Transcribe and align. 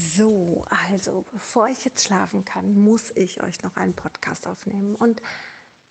So, 0.00 0.64
also 0.70 1.26
bevor 1.30 1.68
ich 1.68 1.84
jetzt 1.84 2.04
schlafen 2.04 2.44
kann, 2.44 2.80
muss 2.80 3.10
ich 3.10 3.42
euch 3.42 3.62
noch 3.62 3.76
einen 3.76 3.92
Podcast 3.92 4.46
aufnehmen. 4.46 4.94
Und 4.94 5.20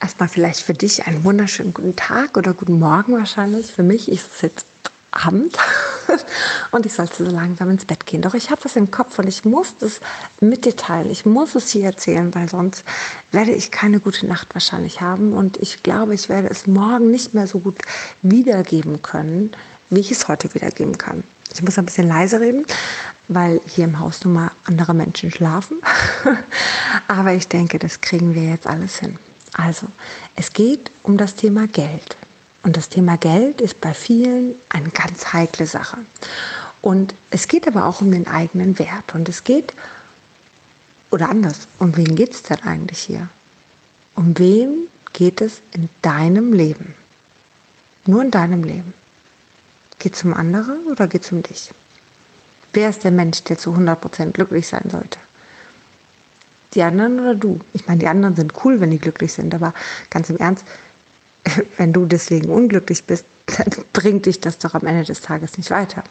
erstmal 0.01 0.27
vielleicht 0.27 0.61
für 0.61 0.73
dich 0.73 1.05
einen 1.05 1.23
wunderschönen 1.23 1.75
guten 1.75 1.95
Tag 1.95 2.35
oder 2.35 2.53
guten 2.53 2.79
Morgen 2.79 3.13
wahrscheinlich. 3.13 3.71
Für 3.71 3.83
mich 3.83 4.09
ist 4.09 4.27
es 4.33 4.41
jetzt 4.41 4.65
Abend 5.11 5.57
und 6.71 6.85
ich 6.85 6.93
sollte 6.93 7.23
so 7.25 7.31
langsam 7.31 7.69
ins 7.69 7.85
Bett 7.85 8.05
gehen. 8.05 8.21
Doch 8.21 8.33
ich 8.33 8.49
habe 8.49 8.61
das 8.63 8.75
im 8.75 8.89
Kopf 8.89 9.19
und 9.19 9.27
ich 9.27 9.45
muss 9.45 9.75
es 9.81 9.99
mit 10.39 10.65
dir 10.65 10.75
teilen. 10.75 11.11
Ich 11.11 11.25
muss 11.25 11.53
es 11.55 11.69
hier 11.69 11.85
erzählen, 11.85 12.33
weil 12.33 12.49
sonst 12.49 12.83
werde 13.31 13.51
ich 13.51 13.69
keine 13.69 13.99
gute 13.99 14.25
Nacht 14.25 14.55
wahrscheinlich 14.55 15.01
haben. 15.01 15.33
Und 15.33 15.57
ich 15.57 15.83
glaube, 15.83 16.15
ich 16.15 16.29
werde 16.29 16.47
es 16.49 16.65
morgen 16.65 17.11
nicht 17.11 17.35
mehr 17.35 17.47
so 17.47 17.59
gut 17.59 17.77
wiedergeben 18.23 19.01
können, 19.03 19.51
wie 19.89 19.99
ich 19.99 20.11
es 20.11 20.27
heute 20.27 20.53
wiedergeben 20.55 20.97
kann. 20.97 21.23
Ich 21.53 21.61
muss 21.61 21.77
ein 21.77 21.85
bisschen 21.85 22.07
leise 22.07 22.39
reden, 22.39 22.65
weil 23.27 23.61
hier 23.65 23.85
im 23.85 23.99
Haus 23.99 24.23
nun 24.23 24.33
mal 24.33 24.51
andere 24.65 24.93
Menschen 24.93 25.31
schlafen. 25.31 25.81
Aber 27.07 27.33
ich 27.33 27.47
denke, 27.47 27.79
das 27.79 28.01
kriegen 28.01 28.35
wir 28.35 28.43
jetzt 28.43 28.67
alles 28.67 28.97
hin. 28.97 29.17
Also, 29.53 29.87
es 30.35 30.53
geht 30.53 30.91
um 31.03 31.17
das 31.17 31.35
Thema 31.35 31.67
Geld. 31.67 32.17
Und 32.61 32.77
das 32.77 32.89
Thema 32.89 33.17
Geld 33.17 33.61
ist 33.61 33.81
bei 33.81 33.93
vielen 33.93 34.55
eine 34.69 34.89
ganz 34.89 35.33
heikle 35.33 35.65
Sache. 35.65 35.97
Und 36.81 37.15
es 37.29 37.47
geht 37.47 37.67
aber 37.67 37.85
auch 37.85 38.01
um 38.01 38.11
den 38.11 38.27
eigenen 38.27 38.77
Wert. 38.79 39.13
Und 39.13 39.27
es 39.29 39.43
geht, 39.43 39.73
oder 41.09 41.29
anders, 41.29 41.67
um 41.79 41.95
wen 41.97 42.15
geht 42.15 42.33
es 42.33 42.43
denn 42.43 42.61
eigentlich 42.63 42.99
hier? 42.99 43.29
Um 44.15 44.37
wen 44.37 44.87
geht 45.13 45.41
es 45.41 45.61
in 45.73 45.89
deinem 46.01 46.53
Leben? 46.53 46.95
Nur 48.05 48.21
in 48.21 48.31
deinem 48.31 48.63
Leben. 48.63 48.93
Geht 49.99 50.15
es 50.15 50.23
um 50.23 50.33
andere 50.33 50.77
oder 50.89 51.07
geht 51.07 51.23
es 51.23 51.31
um 51.31 51.43
dich? 51.43 51.71
Wer 52.73 52.89
ist 52.89 53.03
der 53.03 53.11
Mensch, 53.11 53.43
der 53.43 53.57
zu 53.57 53.71
100% 53.73 54.31
glücklich 54.31 54.67
sein 54.67 54.89
sollte? 54.89 55.19
Die 56.73 56.83
anderen 56.83 57.19
oder 57.19 57.35
du? 57.35 57.59
Ich 57.73 57.87
meine, 57.87 57.99
die 57.99 58.07
anderen 58.07 58.35
sind 58.35 58.53
cool, 58.63 58.79
wenn 58.79 58.91
die 58.91 58.99
glücklich 58.99 59.33
sind, 59.33 59.53
aber 59.53 59.73
ganz 60.09 60.29
im 60.29 60.37
Ernst, 60.37 60.65
wenn 61.77 61.93
du 61.93 62.05
deswegen 62.05 62.49
unglücklich 62.49 63.03
bist, 63.03 63.25
dann 63.45 63.85
bringt 63.91 64.25
dich 64.25 64.39
das 64.39 64.57
doch 64.57 64.73
am 64.73 64.85
Ende 64.85 65.03
des 65.03 65.21
Tages 65.21 65.57
nicht 65.57 65.71
weiter. 65.71 66.03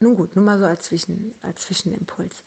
Nun 0.00 0.16
gut, 0.16 0.36
nur 0.36 0.44
mal 0.44 0.58
so 0.58 0.66
als, 0.66 0.86
Zwischen, 0.86 1.34
als 1.40 1.62
Zwischenimpuls. 1.62 2.42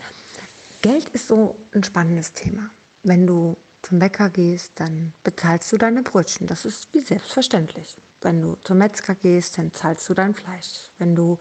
Geld 0.81 1.09
ist 1.09 1.28
so 1.28 1.58
ein 1.74 1.84
spannendes 1.84 2.34
Thema. 2.34 2.70
Wenn 3.04 3.26
du 3.26 3.58
zum 3.81 4.00
Bäcker 4.00 4.30
gehst, 4.30 4.73
dann 4.75 5.14
bezahlst 5.23 5.72
du 5.72 5.78
deine 5.78 6.03
Brötchen. 6.03 6.47
Das 6.47 6.66
ist 6.66 6.94
wie 6.94 7.00
selbstverständlich. 7.00 7.95
Wenn 8.22 8.42
du 8.42 8.58
zum 8.64 8.80
Metzger 8.80 9.16
gehst, 9.16 9.58
dann 9.58 9.73
zahlst 9.73 10.09
du 10.09 10.14
dein 10.14 10.36
Fleisch. 10.36 10.89
Wenn 10.97 11.16
du 11.16 11.38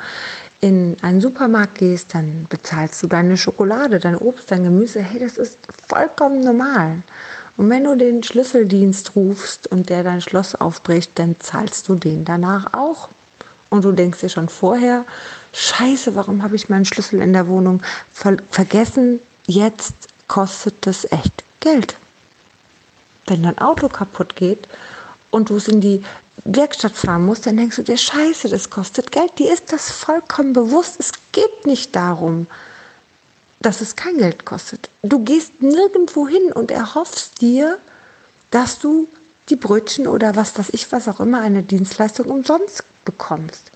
in 0.60 0.96
einen 1.02 1.20
Supermarkt 1.20 1.76
gehst, 1.76 2.14
dann 2.14 2.46
bezahlst 2.48 3.02
du 3.02 3.06
deine 3.06 3.36
Schokolade, 3.36 3.98
dein 3.98 4.16
Obst, 4.16 4.50
dein 4.50 4.64
Gemüse. 4.64 5.00
Hey, 5.00 5.20
das 5.20 5.38
ist 5.38 5.58
vollkommen 5.88 6.44
normal. 6.44 7.02
Und 7.56 7.70
wenn 7.70 7.84
du 7.84 7.96
den 7.96 8.22
Schlüsseldienst 8.22 9.16
rufst 9.16 9.66
und 9.66 9.88
der 9.88 10.04
dein 10.04 10.20
Schloss 10.20 10.54
aufbricht, 10.54 11.12
dann 11.18 11.36
zahlst 11.40 11.88
du 11.88 11.94
den 11.94 12.24
danach 12.24 12.74
auch. 12.74 13.08
Und 13.70 13.84
du 13.84 13.92
denkst 13.92 14.20
dir 14.20 14.28
schon 14.28 14.48
vorher, 14.48 15.04
scheiße, 15.52 16.14
warum 16.14 16.42
habe 16.42 16.56
ich 16.56 16.68
meinen 16.68 16.84
Schlüssel 16.84 17.20
in 17.20 17.32
der 17.32 17.48
Wohnung 17.48 17.82
ver 18.12 18.36
vergessen? 18.50 19.20
Jetzt 19.46 19.94
kostet 20.28 20.86
das 20.86 21.04
echt 21.10 21.44
Geld 21.60 21.96
wenn 23.26 23.42
dein 23.42 23.58
Auto 23.58 23.88
kaputt 23.88 24.36
geht 24.36 24.68
und 25.30 25.50
du 25.50 25.56
es 25.56 25.68
in 25.68 25.80
die 25.80 26.02
Werkstatt 26.44 26.92
fahren 26.92 27.24
musst, 27.26 27.46
dann 27.46 27.56
denkst 27.56 27.76
du 27.76 27.82
dir, 27.82 27.96
scheiße, 27.96 28.48
das 28.48 28.70
kostet 28.70 29.10
Geld. 29.10 29.38
Dir 29.38 29.52
ist 29.52 29.72
das 29.72 29.90
vollkommen 29.90 30.52
bewusst. 30.52 30.96
Es 30.98 31.12
geht 31.32 31.66
nicht 31.66 31.96
darum, 31.96 32.46
dass 33.60 33.80
es 33.80 33.96
kein 33.96 34.18
Geld 34.18 34.44
kostet. 34.44 34.88
Du 35.02 35.20
gehst 35.20 35.60
nirgendwo 35.60 36.28
hin 36.28 36.52
und 36.52 36.70
erhoffst 36.70 37.40
dir, 37.40 37.78
dass 38.50 38.78
du 38.78 39.08
die 39.48 39.56
Brötchen 39.56 40.06
oder 40.06 40.36
was 40.36 40.58
weiß 40.58 40.68
ich, 40.72 40.90
was 40.92 41.08
auch 41.08 41.20
immer, 41.20 41.40
eine 41.40 41.62
Dienstleistung 41.62 42.26
umsonst 42.26 42.84
bekommst. 43.04 43.70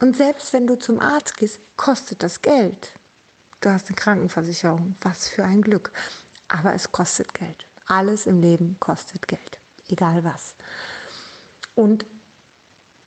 Und 0.00 0.16
selbst 0.16 0.52
wenn 0.52 0.66
du 0.66 0.78
zum 0.78 1.00
Arzt 1.00 1.36
gehst, 1.36 1.58
kostet 1.76 2.22
das 2.22 2.42
Geld. 2.42 2.92
Du 3.60 3.70
hast 3.70 3.86
eine 3.86 3.96
Krankenversicherung, 3.96 4.96
was 5.00 5.28
für 5.28 5.44
ein 5.44 5.62
Glück. 5.62 5.92
Aber 6.48 6.74
es 6.74 6.92
kostet 6.92 7.32
Geld. 7.34 7.66
Alles 7.86 8.26
im 8.26 8.40
Leben 8.40 8.76
kostet 8.80 9.28
Geld, 9.28 9.60
egal 9.88 10.24
was. 10.24 10.54
Und 11.74 12.04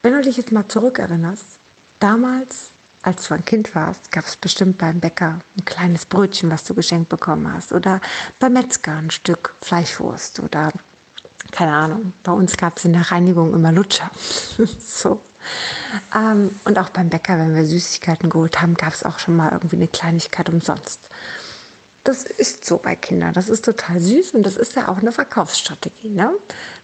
wenn 0.01 0.13
du 0.13 0.21
dich 0.21 0.37
jetzt 0.37 0.51
mal 0.51 0.67
zurückerinnerst, 0.67 1.43
damals, 1.99 2.69
als 3.01 3.27
du 3.27 3.33
ein 3.33 3.43
Kind 3.43 3.75
warst, 3.75 4.11
gab 4.11 4.25
es 4.25 4.37
bestimmt 4.37 4.77
beim 4.77 4.99
Bäcker 4.99 5.41
ein 5.57 5.65
kleines 5.65 6.05
Brötchen, 6.05 6.49
was 6.49 6.63
du 6.63 6.73
geschenkt 6.73 7.09
bekommen 7.09 7.51
hast. 7.51 7.73
Oder 7.73 7.99
beim 8.39 8.53
Metzger 8.53 8.95
ein 8.97 9.11
Stück 9.11 9.55
Fleischwurst. 9.61 10.39
Oder 10.39 10.71
keine 11.51 11.73
Ahnung, 11.73 12.13
bei 12.23 12.31
uns 12.31 12.55
gab 12.57 12.77
es 12.77 12.85
in 12.85 12.93
der 12.93 13.11
Reinigung 13.11 13.53
immer 13.53 13.71
Lutscher. 13.71 14.11
so. 14.79 15.21
Ähm, 16.15 16.51
und 16.65 16.77
auch 16.77 16.89
beim 16.89 17.09
Bäcker, 17.09 17.37
wenn 17.37 17.55
wir 17.55 17.65
Süßigkeiten 17.65 18.29
geholt 18.29 18.61
haben, 18.61 18.75
gab 18.75 18.93
es 18.93 19.03
auch 19.03 19.19
schon 19.19 19.35
mal 19.35 19.51
irgendwie 19.51 19.77
eine 19.77 19.87
Kleinigkeit 19.87 20.49
umsonst. 20.49 21.09
Das 22.03 22.23
ist 22.23 22.65
so 22.65 22.77
bei 22.77 22.95
Kindern. 22.95 23.33
Das 23.33 23.49
ist 23.49 23.65
total 23.65 23.99
süß 23.99 24.31
und 24.31 24.43
das 24.43 24.57
ist 24.57 24.75
ja 24.75 24.87
auch 24.87 24.97
eine 24.97 25.11
Verkaufsstrategie, 25.11 26.09
ne? 26.09 26.33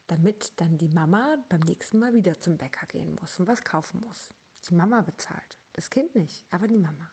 damit 0.08 0.53
dann 0.58 0.78
die 0.78 0.90
Mama 0.90 1.38
beim 1.50 1.62
nächsten 1.62 2.00
Mal 2.00 2.14
wieder 2.14 2.40
zum 2.40 2.58
Bäcker 2.58 2.86
gehen 2.86 3.16
muss 3.20 3.40
und 3.40 3.48
was 3.48 3.64
kaufen 3.64 4.02
muss. 4.06 4.30
Die 4.70 4.74
Mama 4.74 5.02
bezahlt. 5.02 5.58
Das 5.74 5.90
Kind 5.90 6.16
nicht, 6.16 6.46
aber 6.52 6.70
die 6.70 6.78
Mama. 6.78 7.12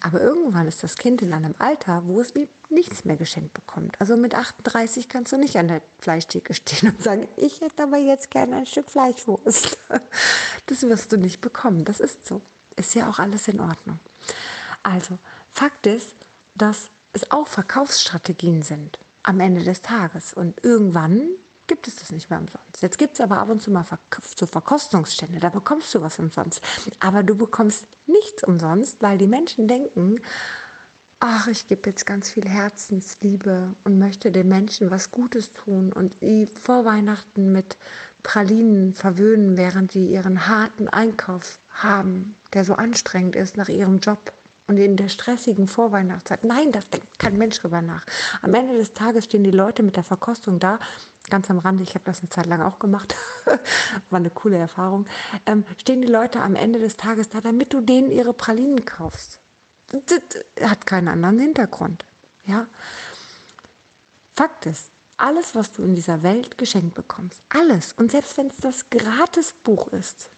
Aber 0.00 0.20
irgendwann 0.22 0.66
ist 0.66 0.82
das 0.82 0.96
Kind 0.96 1.20
in 1.20 1.34
einem 1.34 1.54
Alter, 1.58 2.04
wo 2.06 2.22
es 2.22 2.32
nichts 2.70 3.04
mehr 3.04 3.16
geschenkt 3.16 3.52
bekommt. 3.52 4.00
Also 4.00 4.16
mit 4.16 4.34
38 4.34 5.10
kannst 5.10 5.30
du 5.32 5.36
nicht 5.36 5.56
an 5.56 5.68
der 5.68 5.82
Fleischtheke 5.98 6.54
stehen 6.54 6.88
und 6.88 7.02
sagen, 7.02 7.28
ich 7.36 7.60
hätte 7.60 7.82
aber 7.82 7.98
jetzt 7.98 8.30
gerne 8.30 8.56
ein 8.56 8.66
Stück 8.66 8.90
Fleischwurst. 8.90 9.76
Das 10.66 10.82
wirst 10.82 11.12
du 11.12 11.16
nicht 11.16 11.40
bekommen. 11.40 11.84
Das 11.84 11.98
ist 11.98 12.26
so. 12.26 12.42
Ist 12.76 12.94
ja 12.94 13.08
auch 13.08 13.18
alles 13.18 13.48
in 13.48 13.58
Ordnung. 13.58 13.98
Also, 14.82 15.18
Fakt 15.50 15.86
ist, 15.86 16.14
dass 16.54 16.90
es 17.18 17.30
auch 17.30 17.48
Verkaufsstrategien 17.48 18.62
sind 18.62 18.98
am 19.22 19.40
Ende 19.40 19.62
des 19.62 19.82
Tages. 19.82 20.32
Und 20.32 20.64
irgendwann 20.64 21.28
gibt 21.66 21.86
es 21.86 21.96
das 21.96 22.10
nicht 22.10 22.30
mehr 22.30 22.38
umsonst. 22.38 22.80
Jetzt 22.80 22.98
gibt 22.98 23.14
es 23.14 23.20
aber 23.20 23.38
ab 23.38 23.50
und 23.50 23.60
zu 23.60 23.70
mal 23.70 23.84
so 24.36 24.46
Verkostungsstände, 24.46 25.38
da 25.38 25.50
bekommst 25.50 25.94
du 25.94 26.00
was 26.00 26.18
umsonst. 26.18 26.62
Aber 27.00 27.22
du 27.22 27.34
bekommst 27.34 27.86
nichts 28.06 28.42
umsonst, 28.42 29.02
weil 29.02 29.18
die 29.18 29.26
Menschen 29.26 29.68
denken, 29.68 30.20
ach, 31.20 31.48
ich 31.48 31.66
gebe 31.66 31.90
jetzt 31.90 32.06
ganz 32.06 32.30
viel 32.30 32.48
Herzensliebe 32.48 33.74
und 33.84 33.98
möchte 33.98 34.30
den 34.30 34.48
Menschen 34.48 34.90
was 34.90 35.10
Gutes 35.10 35.52
tun 35.52 35.92
und 35.92 36.16
sie 36.20 36.46
vor 36.46 36.84
Weihnachten 36.84 37.52
mit 37.52 37.76
Pralinen 38.22 38.94
verwöhnen, 38.94 39.56
während 39.56 39.92
sie 39.92 40.06
ihren 40.06 40.46
harten 40.46 40.88
Einkauf 40.88 41.58
haben, 41.70 42.36
der 42.54 42.64
so 42.64 42.74
anstrengend 42.74 43.36
ist 43.36 43.56
nach 43.56 43.68
ihrem 43.68 43.98
Job 43.98 44.32
und 44.68 44.76
in 44.76 44.96
der 44.96 45.08
stressigen 45.08 45.66
Vorweihnachtszeit. 45.66 46.44
Nein, 46.44 46.72
das 46.72 46.88
denkt 46.90 47.18
kein 47.18 47.36
Mensch 47.36 47.58
drüber 47.58 47.82
nach. 47.82 48.06
Am 48.42 48.54
Ende 48.54 48.76
des 48.76 48.92
Tages 48.92 49.24
stehen 49.24 49.42
die 49.42 49.50
Leute 49.50 49.82
mit 49.82 49.96
der 49.96 50.04
Verkostung 50.04 50.60
da, 50.60 50.78
ganz 51.30 51.50
am 51.50 51.58
Rande, 51.58 51.82
ich 51.82 51.94
habe 51.94 52.04
das 52.04 52.20
eine 52.20 52.28
Zeit 52.28 52.46
lang 52.46 52.62
auch 52.62 52.78
gemacht, 52.78 53.14
war 54.10 54.18
eine 54.18 54.30
coole 54.30 54.58
Erfahrung, 54.58 55.06
ähm, 55.46 55.64
stehen 55.78 56.02
die 56.02 56.08
Leute 56.08 56.40
am 56.40 56.54
Ende 56.54 56.78
des 56.78 56.96
Tages 56.96 57.30
da, 57.30 57.40
damit 57.40 57.72
du 57.72 57.80
denen 57.80 58.10
ihre 58.10 58.32
Pralinen 58.34 58.84
kaufst. 58.84 59.40
Das 59.88 60.68
hat 60.70 60.86
keinen 60.86 61.08
anderen 61.08 61.38
Hintergrund. 61.38 62.04
Ja? 62.44 62.66
Fakt 64.34 64.66
ist, 64.66 64.90
alles, 65.16 65.54
was 65.54 65.72
du 65.72 65.82
in 65.82 65.94
dieser 65.94 66.22
Welt 66.22 66.58
geschenkt 66.58 66.94
bekommst, 66.94 67.40
alles, 67.48 67.92
und 67.94 68.12
selbst 68.12 68.36
wenn 68.36 68.48
es 68.48 68.58
das 68.58 68.90
Gratisbuch 68.90 69.88
ist, 69.88 70.28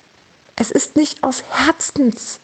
es 0.56 0.70
ist 0.70 0.96
nicht 0.96 1.22
aus 1.22 1.42
Herzens 1.50 2.38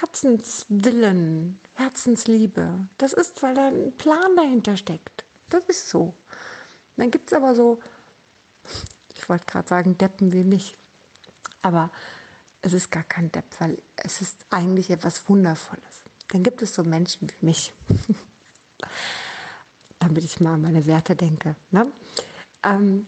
Herzenswillen, 0.00 1.60
Herzensliebe. 1.74 2.88
Das 2.98 3.12
ist, 3.12 3.42
weil 3.42 3.54
da 3.54 3.68
ein 3.68 3.92
Plan 3.96 4.34
dahinter 4.36 4.76
steckt. 4.76 5.24
Das 5.50 5.64
ist 5.64 5.90
so. 5.90 6.14
Dann 6.96 7.10
gibt 7.10 7.30
es 7.30 7.36
aber 7.36 7.54
so, 7.54 7.80
ich 9.14 9.28
wollte 9.28 9.44
gerade 9.46 9.68
sagen, 9.68 9.98
Deppen 9.98 10.32
wie 10.32 10.44
mich. 10.44 10.76
Aber 11.60 11.90
es 12.62 12.72
ist 12.72 12.90
gar 12.90 13.02
kein 13.02 13.30
Depp, 13.30 13.44
weil 13.58 13.82
es 13.96 14.20
ist 14.20 14.46
eigentlich 14.50 14.90
etwas 14.90 15.28
Wundervolles. 15.28 16.02
Dann 16.28 16.42
gibt 16.42 16.62
es 16.62 16.74
so 16.74 16.84
Menschen 16.84 17.28
wie 17.28 17.46
mich. 17.46 17.72
Damit 19.98 20.24
ich 20.24 20.40
mal 20.40 20.54
an 20.54 20.62
meine 20.62 20.86
Werte 20.86 21.14
denke. 21.14 21.54
Ne? 21.70 21.92
Ähm, 22.62 23.06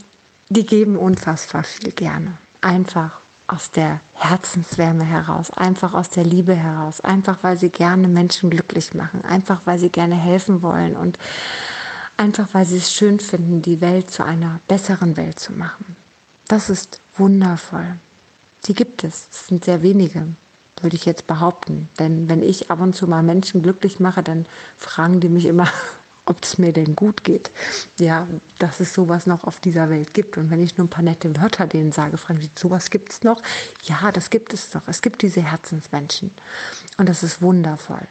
die 0.50 0.66
geben 0.66 0.96
unfassbar 0.96 1.64
viel 1.64 1.92
gerne. 1.92 2.36
Einfach 2.60 3.20
aus 3.46 3.70
der 3.70 4.00
Herzenswärme 4.14 5.04
heraus, 5.04 5.50
einfach 5.50 5.94
aus 5.94 6.10
der 6.10 6.24
Liebe 6.24 6.54
heraus, 6.54 7.00
einfach 7.00 7.38
weil 7.42 7.58
sie 7.58 7.68
gerne 7.68 8.08
Menschen 8.08 8.50
glücklich 8.50 8.94
machen, 8.94 9.24
einfach 9.24 9.62
weil 9.64 9.78
sie 9.78 9.90
gerne 9.90 10.14
helfen 10.14 10.62
wollen 10.62 10.96
und 10.96 11.18
einfach 12.16 12.48
weil 12.52 12.64
sie 12.64 12.78
es 12.78 12.92
schön 12.92 13.20
finden, 13.20 13.62
die 13.62 13.80
Welt 13.80 14.10
zu 14.10 14.24
einer 14.24 14.60
besseren 14.68 15.16
Welt 15.16 15.38
zu 15.38 15.52
machen. 15.52 15.96
Das 16.48 16.70
ist 16.70 17.00
wundervoll. 17.16 17.96
Die 18.66 18.74
gibt 18.74 19.04
es, 19.04 19.28
es 19.30 19.48
sind 19.48 19.64
sehr 19.64 19.82
wenige. 19.82 20.26
würde 20.80 20.96
ich 20.96 21.04
jetzt 21.04 21.26
behaupten. 21.26 21.88
Denn 21.98 22.28
wenn 22.28 22.42
ich 22.42 22.70
ab 22.70 22.80
und 22.80 22.94
zu 22.94 23.06
mal 23.06 23.22
Menschen 23.22 23.62
glücklich 23.62 24.00
mache, 24.00 24.22
dann 24.22 24.46
fragen 24.76 25.20
die 25.20 25.28
mich 25.28 25.46
immer, 25.46 25.68
ob 26.26 26.42
es 26.42 26.58
mir 26.58 26.72
denn 26.72 26.96
gut 26.96 27.24
geht. 27.24 27.50
Ja, 27.98 28.26
dass 28.58 28.80
es 28.80 28.94
sowas 28.94 29.26
noch 29.26 29.44
auf 29.44 29.60
dieser 29.60 29.90
Welt 29.90 30.14
gibt. 30.14 30.38
Und 30.38 30.50
wenn 30.50 30.60
ich 30.60 30.78
nur 30.78 30.86
ein 30.86 30.90
paar 30.90 31.02
nette 31.04 31.36
Wörter 31.36 31.66
denen 31.66 31.92
sage, 31.92 32.16
fragen 32.16 32.40
sie, 32.40 32.50
sowas 32.54 32.90
gibt 32.90 33.12
es 33.12 33.22
noch? 33.22 33.42
Ja, 33.84 34.10
das 34.10 34.30
gibt 34.30 34.54
es 34.54 34.70
doch. 34.70 34.82
Es 34.86 35.02
gibt 35.02 35.22
diese 35.22 35.42
Herzensmenschen. 35.42 36.30
Und 36.96 37.08
das 37.08 37.22
ist 37.22 37.42
wundervoll. 37.42 38.06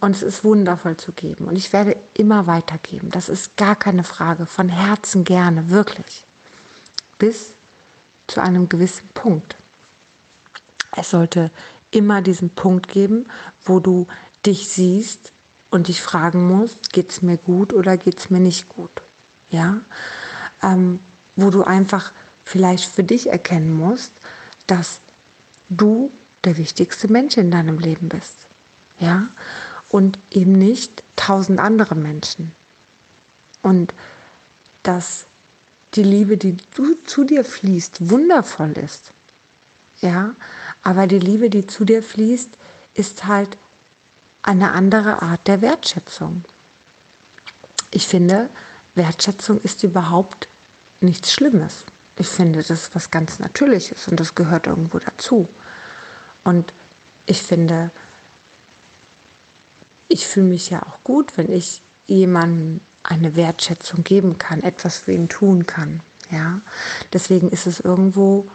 Und 0.00 0.16
es 0.16 0.22
ist 0.22 0.42
wundervoll 0.42 0.96
zu 0.96 1.12
geben. 1.12 1.46
Und 1.46 1.56
ich 1.56 1.72
werde 1.72 1.96
immer 2.14 2.46
weitergeben. 2.46 3.10
Das 3.10 3.28
ist 3.28 3.56
gar 3.56 3.76
keine 3.76 4.04
Frage. 4.04 4.46
Von 4.46 4.68
Herzen 4.68 5.24
gerne, 5.24 5.68
wirklich. 5.68 6.24
Bis 7.18 7.50
zu 8.26 8.40
einem 8.40 8.68
gewissen 8.68 9.08
Punkt. 9.12 9.56
Es 10.96 11.10
sollte 11.10 11.50
immer 11.90 12.22
diesen 12.22 12.50
Punkt 12.50 12.88
geben, 12.88 13.26
wo 13.64 13.80
du 13.80 14.06
dich 14.46 14.68
siehst 14.68 15.32
und 15.70 15.88
dich 15.88 16.02
fragen 16.02 16.46
musst, 16.46 16.92
geht 16.92 17.10
es 17.10 17.22
mir 17.22 17.36
gut 17.36 17.72
oder 17.72 17.96
geht 17.96 18.18
es 18.18 18.30
mir 18.30 18.40
nicht 18.40 18.68
gut? 18.68 18.90
Ja, 19.50 19.80
ähm, 20.62 21.00
wo 21.36 21.50
du 21.50 21.62
einfach 21.62 22.12
vielleicht 22.44 22.84
für 22.84 23.04
dich 23.04 23.28
erkennen 23.28 23.72
musst, 23.72 24.12
dass 24.66 25.00
du 25.68 26.10
der 26.44 26.56
wichtigste 26.56 27.08
Mensch 27.08 27.36
in 27.36 27.50
deinem 27.50 27.78
Leben 27.78 28.08
bist. 28.08 28.34
Ja, 28.98 29.28
und 29.90 30.18
eben 30.30 30.52
nicht 30.52 31.02
tausend 31.16 31.58
andere 31.58 31.94
Menschen. 31.94 32.54
Und 33.62 33.94
dass 34.82 35.26
die 35.94 36.02
Liebe, 36.02 36.36
die 36.36 36.56
du 36.74 36.94
zu 37.06 37.24
dir 37.24 37.44
fließt, 37.44 38.10
wundervoll 38.10 38.72
ist. 38.72 39.12
Ja, 40.00 40.34
aber 40.82 41.06
die 41.06 41.18
Liebe, 41.18 41.50
die 41.50 41.66
zu 41.66 41.84
dir 41.84 42.02
fließt, 42.02 42.50
ist 42.94 43.26
halt 43.26 43.56
eine 44.42 44.72
andere 44.72 45.22
Art 45.22 45.46
der 45.46 45.60
Wertschätzung. 45.60 46.44
Ich 47.90 48.06
finde, 48.06 48.48
Wertschätzung 48.94 49.60
ist 49.60 49.82
überhaupt 49.82 50.48
nichts 51.00 51.32
Schlimmes. 51.32 51.84
Ich 52.16 52.28
finde, 52.28 52.58
das 52.60 52.70
ist 52.70 52.94
was 52.94 53.10
ganz 53.10 53.38
Natürliches 53.38 54.08
und 54.08 54.20
das 54.20 54.34
gehört 54.34 54.66
irgendwo 54.66 54.98
dazu. 54.98 55.48
Und 56.44 56.72
ich 57.26 57.42
finde, 57.42 57.90
ich 60.08 60.26
fühle 60.26 60.46
mich 60.46 60.70
ja 60.70 60.82
auch 60.82 61.02
gut, 61.04 61.36
wenn 61.36 61.50
ich 61.50 61.80
jemandem 62.06 62.80
eine 63.02 63.36
Wertschätzung 63.36 64.04
geben 64.04 64.38
kann, 64.38 64.62
etwas 64.62 64.98
für 64.98 65.12
ihn 65.12 65.28
tun 65.28 65.66
kann. 65.66 66.00
Ja, 66.30 66.60
deswegen 67.12 67.50
ist 67.50 67.66
es 67.66 67.80
irgendwo, 67.80 68.46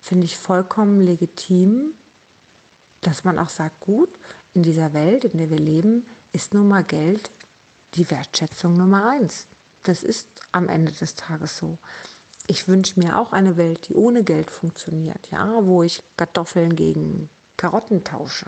finde 0.00 0.24
ich, 0.24 0.36
vollkommen 0.38 1.00
legitim, 1.00 1.94
dass 3.02 3.24
man 3.24 3.38
auch 3.38 3.50
sagt, 3.50 3.80
gut, 3.80 4.08
in 4.54 4.62
dieser 4.62 4.94
Welt, 4.94 5.24
in 5.24 5.38
der 5.38 5.50
wir 5.50 5.58
leben, 5.58 6.06
ist 6.32 6.54
nun 6.54 6.68
mal 6.68 6.84
Geld 6.84 7.30
die 7.94 8.10
Wertschätzung 8.10 8.76
Nummer 8.76 9.10
eins. 9.10 9.46
Das 9.82 10.02
ist 10.02 10.28
am 10.52 10.68
Ende 10.68 10.92
des 10.92 11.14
Tages 11.14 11.58
so. 11.58 11.76
Ich 12.46 12.68
wünsche 12.68 12.98
mir 12.98 13.18
auch 13.18 13.32
eine 13.32 13.56
Welt, 13.56 13.88
die 13.88 13.94
ohne 13.94 14.24
Geld 14.24 14.50
funktioniert, 14.50 15.30
ja, 15.30 15.66
wo 15.66 15.82
ich 15.82 16.02
Kartoffeln 16.16 16.74
gegen 16.74 17.28
Karotten 17.56 18.04
tausche. 18.04 18.46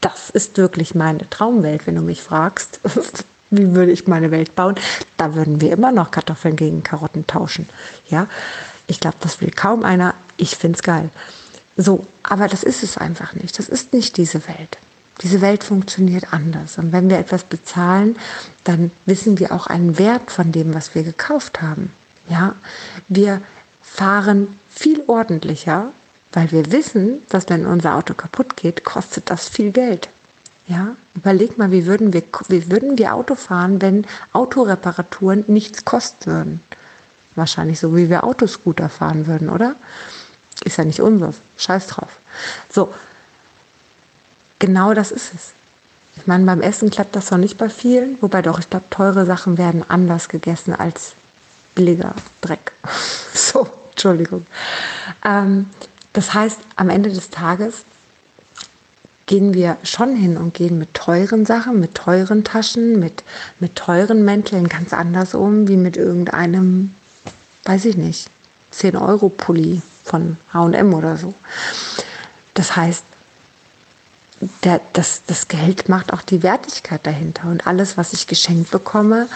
Das 0.00 0.30
ist 0.30 0.56
wirklich 0.56 0.94
meine 0.94 1.28
Traumwelt, 1.28 1.86
wenn 1.86 1.94
du 1.94 2.02
mich 2.02 2.22
fragst, 2.22 2.80
wie 3.50 3.74
würde 3.74 3.92
ich 3.92 4.06
meine 4.06 4.30
Welt 4.30 4.54
bauen? 4.54 4.76
Da 5.16 5.34
würden 5.34 5.60
wir 5.60 5.72
immer 5.72 5.92
noch 5.92 6.10
Kartoffeln 6.10 6.56
gegen 6.56 6.82
Karotten 6.82 7.26
tauschen. 7.26 7.68
Ja, 8.08 8.28
ich 8.86 9.00
glaube, 9.00 9.16
das 9.20 9.40
will 9.40 9.50
kaum 9.50 9.82
einer. 9.82 10.14
Ich 10.36 10.56
finde 10.56 10.76
es 10.76 10.82
geil. 10.82 11.10
So, 11.76 12.06
aber 12.22 12.48
das 12.48 12.62
ist 12.62 12.82
es 12.82 12.98
einfach 12.98 13.34
nicht. 13.34 13.58
Das 13.58 13.68
ist 13.68 13.92
nicht 13.92 14.16
diese 14.16 14.46
Welt. 14.48 14.78
Diese 15.22 15.40
Welt 15.40 15.64
funktioniert 15.64 16.32
anders. 16.32 16.78
Und 16.78 16.92
wenn 16.92 17.10
wir 17.10 17.18
etwas 17.18 17.44
bezahlen, 17.44 18.16
dann 18.64 18.90
wissen 19.06 19.38
wir 19.38 19.52
auch 19.52 19.66
einen 19.66 19.98
Wert 19.98 20.30
von 20.30 20.50
dem, 20.52 20.74
was 20.74 20.94
wir 20.94 21.02
gekauft 21.02 21.60
haben. 21.60 21.92
Ja, 22.28 22.54
wir 23.08 23.40
fahren 23.82 24.58
viel 24.68 25.02
ordentlicher, 25.06 25.92
weil 26.32 26.50
wir 26.52 26.72
wissen, 26.72 27.22
dass 27.28 27.48
wenn 27.48 27.66
unser 27.66 27.96
Auto 27.96 28.14
kaputt 28.14 28.56
geht, 28.56 28.84
kostet 28.84 29.30
das 29.30 29.48
viel 29.48 29.72
Geld. 29.72 30.08
Ja, 30.68 30.94
überleg 31.16 31.58
mal, 31.58 31.72
wie 31.72 31.86
würden 31.86 32.12
wir, 32.12 32.22
wie 32.48 32.70
würden 32.70 32.96
wir 32.96 33.14
Auto 33.14 33.34
fahren, 33.34 33.82
wenn 33.82 34.06
Autoreparaturen 34.32 35.44
nichts 35.48 35.84
kosten 35.84 36.30
würden? 36.30 36.60
Wahrscheinlich 37.34 37.80
so, 37.80 37.96
wie 37.96 38.08
wir 38.08 38.22
Autoscooter 38.24 38.88
fahren 38.88 39.26
würden, 39.26 39.48
oder? 39.48 39.74
Ist 40.64 40.76
ja 40.76 40.84
nicht 40.84 41.00
unseres. 41.00 41.36
Scheiß 41.56 41.86
drauf. 41.86 42.18
So, 42.72 42.92
genau 44.58 44.94
das 44.94 45.10
ist 45.10 45.34
es. 45.34 45.52
Ich 46.16 46.26
meine, 46.26 46.44
beim 46.44 46.60
Essen 46.60 46.90
klappt 46.90 47.16
das 47.16 47.30
noch 47.30 47.38
nicht 47.38 47.56
bei 47.56 47.70
vielen, 47.70 48.20
wobei 48.20 48.42
doch, 48.42 48.58
ich 48.58 48.68
glaube, 48.68 48.84
teure 48.90 49.24
Sachen 49.24 49.58
werden 49.58 49.84
anders 49.88 50.28
gegessen 50.28 50.74
als 50.74 51.14
billiger 51.74 52.14
Dreck. 52.40 52.72
so, 53.34 53.68
Entschuldigung. 53.90 54.46
Ähm, 55.24 55.70
das 56.12 56.34
heißt, 56.34 56.58
am 56.76 56.90
Ende 56.90 57.10
des 57.10 57.30
Tages 57.30 57.84
gehen 59.26 59.54
wir 59.54 59.76
schon 59.84 60.16
hin 60.16 60.36
und 60.36 60.54
gehen 60.54 60.78
mit 60.78 60.92
teuren 60.92 61.46
Sachen, 61.46 61.78
mit 61.78 61.94
teuren 61.94 62.42
Taschen, 62.42 62.98
mit, 62.98 63.22
mit 63.60 63.76
teuren 63.76 64.24
Mänteln 64.24 64.68
ganz 64.68 64.92
anders 64.92 65.34
um, 65.34 65.68
wie 65.68 65.76
mit 65.76 65.96
irgendeinem, 65.96 66.94
weiß 67.64 67.84
ich 67.84 67.96
nicht, 67.96 68.28
10-Euro-Pulli 68.74 69.82
von 70.10 70.36
HM 70.52 70.92
oder 70.92 71.16
so. 71.16 71.34
Das 72.54 72.76
heißt, 72.76 73.04
der, 74.64 74.80
das, 74.92 75.22
das 75.26 75.48
Geld 75.48 75.88
macht 75.88 76.12
auch 76.12 76.22
die 76.22 76.42
Wertigkeit 76.42 77.06
dahinter. 77.06 77.48
Und 77.48 77.66
alles, 77.66 77.96
was 77.96 78.12
ich 78.12 78.26
geschenkt 78.26 78.70
bekomme, 78.70 79.28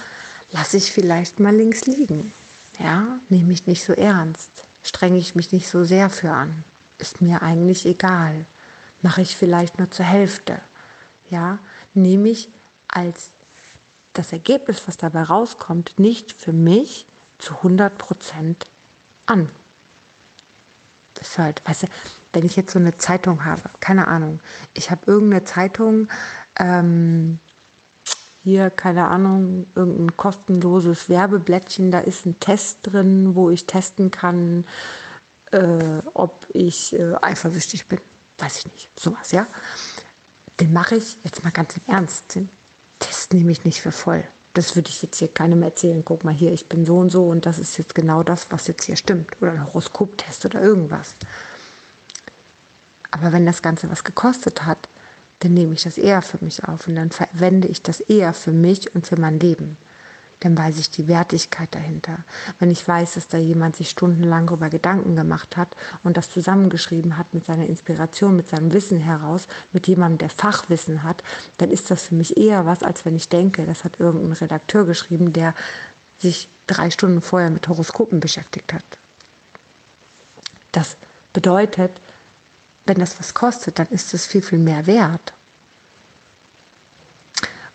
lasse 0.53 0.77
ich 0.77 0.93
vielleicht 0.93 1.41
mal 1.41 1.55
links 1.55 1.87
liegen. 1.87 2.33
Ja, 2.79 3.21
nehme 3.29 3.53
ich 3.53 3.67
nicht 3.67 3.85
so 3.85 3.93
ernst, 3.93 4.51
strenge 4.83 5.19
ich 5.19 5.35
mich 5.35 5.53
nicht 5.53 5.69
so 5.69 5.85
sehr 5.85 6.11
für 6.11 6.33
an. 6.33 6.65
Ist 6.99 7.21
mir 7.21 7.43
eigentlich 7.43 7.87
egal. 7.87 8.47
Mache 9.03 9.23
ich 9.23 9.37
vielleicht 9.37 9.79
nur 9.79 9.91
zur 9.91 10.07
Hälfte. 10.07 10.61
Ja, 11.31 11.59
nehme 11.93 12.31
ich 12.31 12.49
als 12.89 13.31
das 14.13 14.33
Ergebnis, 14.33 14.83
was 14.87 14.97
dabei 14.97 15.23
rauskommt, 15.23 15.99
nicht 15.99 16.33
für 16.33 16.53
mich 16.53 17.07
zu 17.39 17.55
100 17.57 17.97
Prozent 17.99 18.67
an. 19.27 19.51
Das 21.15 21.29
ist 21.29 21.39
halt, 21.39 21.63
weißt 21.67 21.85
du, 21.85 21.87
wenn 22.33 22.45
ich 22.45 22.57
jetzt 22.57 22.73
so 22.73 22.79
eine 22.79 22.99
Zeitung 22.99 23.45
habe, 23.45 23.63
keine 23.81 24.09
Ahnung, 24.09 24.41
ich 24.75 24.91
habe 24.91 25.03
irgendeine 25.07 25.45
Zeitung, 25.45 26.09
ähm, 26.59 27.39
hier, 28.43 28.71
keine 28.71 29.09
Ahnung, 29.09 29.67
irgendein 29.75 30.17
kostenloses 30.17 31.09
Werbeblättchen, 31.09 31.91
da 31.91 32.01
ist 32.01 32.27
ein 32.27 32.39
Test 32.41 32.79
drin, 32.83 33.35
wo 33.35 33.49
ich 33.49 33.67
testen 33.67 34.11
kann, 34.11 34.67
äh, 35.51 36.01
ob 36.13 36.47
ich 36.53 36.93
äh, 36.93 37.15
eifersüchtig 37.23 37.87
bin. 37.87 38.01
Weiß 38.39 38.59
ich 38.59 38.67
nicht, 38.67 39.01
sowas, 39.01 39.33
ja. 39.33 39.47
Den 40.61 40.73
mache 40.73 40.97
ich 40.97 41.17
jetzt 41.25 41.43
mal 41.43 41.51
ganz 41.51 41.77
im 41.77 41.95
Ernst. 41.95 42.35
Den 42.35 42.51
Test 42.99 43.33
nehme 43.33 43.51
ich 43.51 43.65
nicht 43.65 43.81
für 43.81 43.93
voll. 43.93 44.25
Das 44.55 44.77
würde 44.77 44.89
ich 44.89 45.03
jetzt 45.03 45.19
hier 45.19 45.29
keinem 45.29 45.63
erzählen. 45.63 46.05
Guck 46.05 46.25
mal 46.25 46.33
hier, 46.33 46.53
ich 46.53 46.67
bin 46.67 46.87
so 46.87 46.97
und 46.97 47.11
so 47.11 47.25
und 47.25 47.45
das 47.45 47.59
ist 47.59 47.77
jetzt 47.77 47.95
genau 47.95 48.23
das, 48.23 48.47
was 48.51 48.69
jetzt 48.69 48.85
hier 48.85 48.97
stimmt. 48.97 49.43
Oder 49.43 49.53
ein 49.53 49.67
Horoskoptest 49.67 50.47
oder 50.47 50.63
irgendwas. 50.63 51.15
Aber 53.11 53.33
wenn 53.33 53.47
das 53.47 53.63
Ganze 53.63 53.91
was 53.91 54.05
gekostet 54.05 54.65
hat, 54.65 54.79
dann 55.41 55.55
nehme 55.55 55.75
ich 55.75 55.83
das 55.83 55.99
eher 55.99 56.23
für 56.23 56.43
mich 56.43 56.65
auf 56.65 56.89
und 56.89 56.95
dann 56.95 57.11
verwende 57.11 57.69
ich 57.69 57.83
das 57.83 58.01
eher 58.01 58.33
für 58.33 58.53
mich 58.53 58.95
und 58.95 59.07
für 59.07 59.19
mein 59.19 59.39
Leben. 59.41 59.77
Dann 60.45 60.59
weiß 60.59 60.79
ich 60.79 60.91
die 60.91 61.09
Wertigkeit 61.09 61.75
dahinter. 61.75 62.19
Wenn 62.59 62.71
ich 62.71 62.87
weiß, 62.87 63.15
dass 63.15 63.29
da 63.29 63.39
jemand 63.39 63.77
sich 63.77 63.89
stundenlang 63.89 64.47
darüber 64.47 64.69
Gedanken 64.69 65.17
gemacht 65.17 65.57
hat 65.57 65.75
und 66.03 66.19
das 66.19 66.31
zusammengeschrieben 66.31 67.17
hat 67.17 67.33
mit 67.33 67.47
seiner 67.47 67.67
Inspiration, 67.67 68.37
mit 68.37 68.51
seinem 68.51 68.71
Wissen 68.75 68.99
heraus, 68.99 69.49
mit 69.73 69.89
jemandem, 69.89 70.19
der 70.19 70.29
Fachwissen 70.29 71.03
hat, 71.03 71.25
dann 71.57 71.71
ist 71.71 71.91
das 71.91 72.03
für 72.03 72.15
mich 72.15 72.37
eher 72.37 72.67
was, 72.67 72.83
als 72.83 73.07
wenn 73.07 73.17
ich 73.17 73.31
denke, 73.31 73.65
das 73.65 73.85
hat 73.85 73.99
irgendein 73.99 74.35
Redakteur 74.35 74.85
geschrieben, 74.85 75.33
der 75.33 75.55
sich 76.19 76.47
drei 76.67 76.91
Stunden 76.91 77.23
vorher 77.23 77.49
mit 77.49 77.67
Horoskopen 77.67 78.21
beschäftigt 78.21 78.75
hat. 78.75 78.85
Das 80.73 80.99
bedeutet, 81.33 81.93
wenn 82.85 82.99
das 82.99 83.19
was 83.19 83.33
kostet, 83.33 83.79
dann 83.79 83.89
ist 83.89 84.13
es 84.13 84.27
viel, 84.27 84.43
viel 84.43 84.59
mehr 84.59 84.87
wert. 84.87 85.33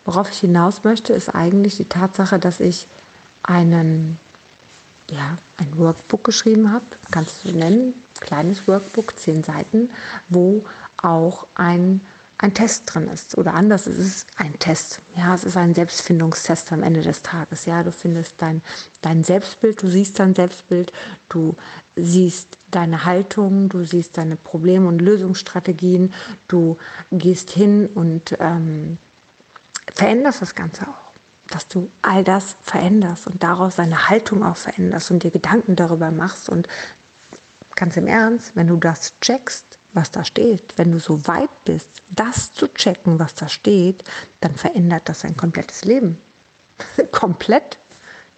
Worauf 0.04 0.30
ich 0.30 0.38
hinaus 0.38 0.84
möchte, 0.84 1.12
ist 1.12 1.28
eigentlich 1.28 1.76
die 1.76 1.84
Tatsache, 1.84 2.38
dass 2.38 2.60
ich 2.60 2.86
einen, 3.42 4.18
ja, 5.10 5.38
ein 5.58 5.76
Workbook 5.78 6.24
geschrieben 6.24 6.72
habe, 6.72 6.84
kannst 7.10 7.44
du 7.44 7.52
nennen, 7.52 7.94
kleines 8.20 8.66
Workbook, 8.66 9.18
zehn 9.18 9.42
Seiten, 9.42 9.90
wo 10.28 10.64
auch 11.02 11.46
ein 11.54 12.00
ein 12.42 12.54
Test 12.54 12.84
drin 12.86 13.06
ist. 13.06 13.36
Oder 13.36 13.52
anders, 13.52 13.86
es 13.86 13.98
ist 13.98 14.26
ein 14.38 14.58
Test. 14.58 15.02
Ja, 15.14 15.34
es 15.34 15.44
ist 15.44 15.58
ein 15.58 15.74
Selbstfindungstest 15.74 16.72
am 16.72 16.82
Ende 16.82 17.02
des 17.02 17.22
Tages. 17.22 17.66
Ja, 17.66 17.82
du 17.82 17.92
findest 17.92 18.36
dein, 18.38 18.62
dein 19.02 19.24
Selbstbild, 19.24 19.82
du 19.82 19.88
siehst 19.88 20.18
dein 20.18 20.34
Selbstbild, 20.34 20.90
du 21.28 21.54
siehst 21.96 22.48
deine 22.70 23.04
Haltung, 23.04 23.68
du 23.68 23.84
siehst 23.84 24.16
deine 24.16 24.36
Probleme 24.36 24.88
und 24.88 25.00
Lösungsstrategien, 25.00 26.14
du 26.48 26.78
gehst 27.12 27.50
hin 27.50 27.90
und 27.94 28.36
ähm, 28.40 28.96
veränderst 29.94 30.42
das 30.42 30.54
Ganze 30.54 30.82
auch. 30.82 31.10
Dass 31.48 31.66
du 31.66 31.90
all 32.02 32.22
das 32.22 32.56
veränderst 32.62 33.26
und 33.26 33.42
daraus 33.42 33.76
deine 33.76 34.08
Haltung 34.08 34.44
auch 34.44 34.56
veränderst 34.56 35.10
und 35.10 35.22
dir 35.22 35.30
Gedanken 35.30 35.76
darüber 35.76 36.10
machst. 36.10 36.48
Und 36.48 36.68
ganz 37.74 37.96
im 37.96 38.06
Ernst, 38.06 38.54
wenn 38.54 38.68
du 38.68 38.76
das 38.76 39.14
checkst, 39.20 39.64
was 39.92 40.10
da 40.10 40.24
steht, 40.24 40.78
wenn 40.78 40.92
du 40.92 41.00
so 41.00 41.26
weit 41.26 41.50
bist, 41.64 42.02
das 42.10 42.52
zu 42.52 42.68
checken, 42.68 43.18
was 43.18 43.34
da 43.34 43.48
steht, 43.48 44.04
dann 44.40 44.54
verändert 44.54 45.08
das 45.08 45.20
dein 45.20 45.36
komplettes 45.36 45.84
Leben. 45.84 46.20
Komplett. 47.12 47.78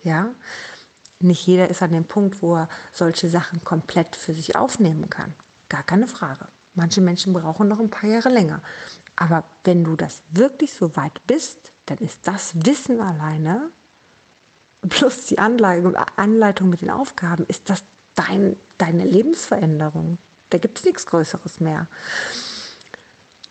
Ja. 0.03 0.31
Nicht 1.21 1.47
jeder 1.47 1.69
ist 1.71 1.83
an 1.83 1.93
dem 1.93 2.05
Punkt, 2.05 2.43
wo 2.43 2.57
er 2.57 2.69
solche 2.93 3.29
Sachen 3.29 3.63
komplett 3.63 4.17
für 4.17 4.35
sich 4.35 4.57
aufnehmen 4.57 5.09
kann. 5.09 5.35
Gar 5.69 5.85
keine 5.85 6.09
Frage. 6.09 6.49
Manche 6.75 7.01
Menschen 7.01 7.33
brauchen 7.33 7.69
noch 7.69 7.79
ein 7.79 7.91
paar 7.91 8.09
Jahre 8.09 8.31
länger. 8.31 8.63
Aber 9.16 9.45
wenn 9.64 9.85
du 9.85 9.97
das 9.97 10.23
wirklich 10.31 10.73
so 10.73 10.97
weit 10.97 11.26
bist, 11.26 11.73
dann 11.87 11.99
ist 11.99 12.21
das 12.25 12.64
Wissen 12.64 13.00
alleine 13.00 13.71
plus 14.88 15.26
die 15.26 15.38
Anleitung, 15.38 15.97
Anleitung 16.16 16.71
mit 16.71 16.81
den 16.81 16.90
Aufgaben, 16.90 17.47
ist 17.47 17.71
das 17.71 17.85
dein, 18.14 18.57
deine 18.78 19.04
Lebensveränderung. 19.04 20.19
Da 20.50 20.59
gibt 20.59 20.78
es 20.78 20.85
nichts 20.85 21.07
Größeres 21.07 21.61
mehr. 21.61 21.87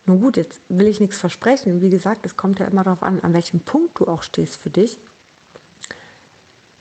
Nun 0.04 0.20
gut, 0.20 0.36
jetzt 0.36 0.60
will 0.68 0.86
ich 0.88 1.00
nichts 1.00 1.18
versprechen. 1.18 1.80
Wie 1.80 1.90
gesagt, 1.90 2.26
es 2.26 2.36
kommt 2.36 2.58
ja 2.58 2.66
immer 2.66 2.84
darauf 2.84 3.02
an, 3.02 3.20
an 3.20 3.32
welchem 3.32 3.60
Punkt 3.60 3.98
du 3.98 4.08
auch 4.08 4.22
stehst 4.22 4.56
für 4.56 4.70
dich. 4.70 4.98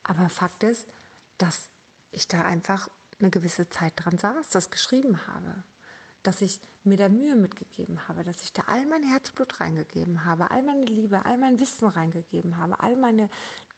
Aber 0.03 0.29
Fakt 0.29 0.63
ist, 0.63 0.88
dass 1.38 1.69
ich 2.11 2.27
da 2.27 2.43
einfach 2.43 2.89
eine 3.19 3.29
gewisse 3.29 3.69
Zeit 3.69 3.93
dran 3.95 4.17
saß, 4.17 4.50
das 4.50 4.71
geschrieben 4.71 5.27
habe. 5.27 5.63
Dass 6.24 6.42
ich 6.42 6.60
mir 6.84 6.98
da 6.98 7.10
Mühe 7.10 7.36
mitgegeben 7.36 8.08
habe, 8.08 8.24
dass 8.24 8.44
ich 8.44 8.54
da 8.54 8.63
all 8.68 8.86
mein 8.86 9.04
Herzblut 9.04 9.60
reingegeben 9.60 10.24
habe, 10.25 10.51
all 10.51 10.63
meine 10.63 10.86
Liebe, 10.86 11.25
all 11.25 11.38
mein 11.38 11.60
Wissen 11.60 11.88
reingegeben 11.88 12.58
habe, 12.58 12.80
all 12.80 12.96
meine 12.96 13.30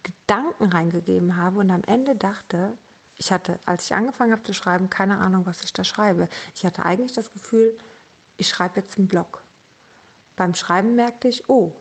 Gedanken 0.04 0.66
reingegeben 0.66 1.38
habe 1.38 1.60
und 1.60 1.72
am 1.72 1.84
Ende 1.86 2.16
dachte, 2.16 2.78
ich 3.18 3.32
hatte, 3.32 3.60
als 3.66 3.86
ich 3.86 3.96
angefangen 3.96 4.34
habe 4.34 4.44
zu 4.44 4.54
schreiben, 4.54 4.90
keine 4.90 5.20
Ahnung, 5.20 5.46
was 5.46 5.64
ich 5.64 5.72
da 5.72 5.84
schreibe. 5.84 6.28
Ich 6.56 6.66
hatte 6.66 6.84
eigentlich 6.84 7.14
das 7.14 7.32
Gefühl, 7.32 7.78
ich 8.38 8.50
schreibe 8.50 8.82
jetzt 8.82 8.98
einen 8.98 9.08
Blog. 9.08 9.44
Beim 10.36 10.56
Schreiben 10.56 10.96
merkte 10.96 11.28
ich, 11.28 11.48
oh, 11.48 11.76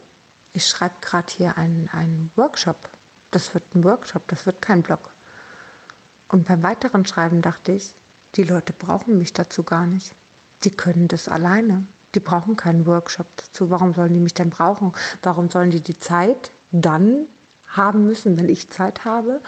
ich 0.52 0.66
schreibe 0.66 0.96
gerade 1.00 1.32
hier 1.32 1.56
einen, 1.56 1.88
einen 1.90 2.30
Workshop 2.36 2.90
das 3.32 3.54
wird 3.54 3.74
ein 3.74 3.82
Workshop, 3.82 4.28
das 4.28 4.46
wird 4.46 4.62
kein 4.62 4.82
Blog. 4.82 5.10
Und 6.28 6.46
beim 6.46 6.62
weiteren 6.62 7.04
Schreiben 7.04 7.42
dachte 7.42 7.72
ich, 7.72 7.92
die 8.36 8.44
Leute 8.44 8.72
brauchen 8.72 9.18
mich 9.18 9.32
dazu 9.32 9.64
gar 9.64 9.86
nicht. 9.86 10.12
Die 10.64 10.70
können 10.70 11.08
das 11.08 11.28
alleine. 11.28 11.86
Die 12.14 12.20
brauchen 12.20 12.56
keinen 12.56 12.86
Workshop 12.86 13.26
dazu. 13.36 13.70
Warum 13.70 13.94
sollen 13.94 14.12
die 14.12 14.20
mich 14.20 14.34
denn 14.34 14.50
brauchen? 14.50 14.92
Warum 15.22 15.50
sollen 15.50 15.70
die 15.70 15.80
die 15.80 15.98
Zeit 15.98 16.50
dann 16.70 17.26
haben 17.68 18.04
müssen, 18.04 18.36
wenn 18.36 18.48
ich 18.48 18.68
Zeit 18.68 19.04
habe? 19.04 19.40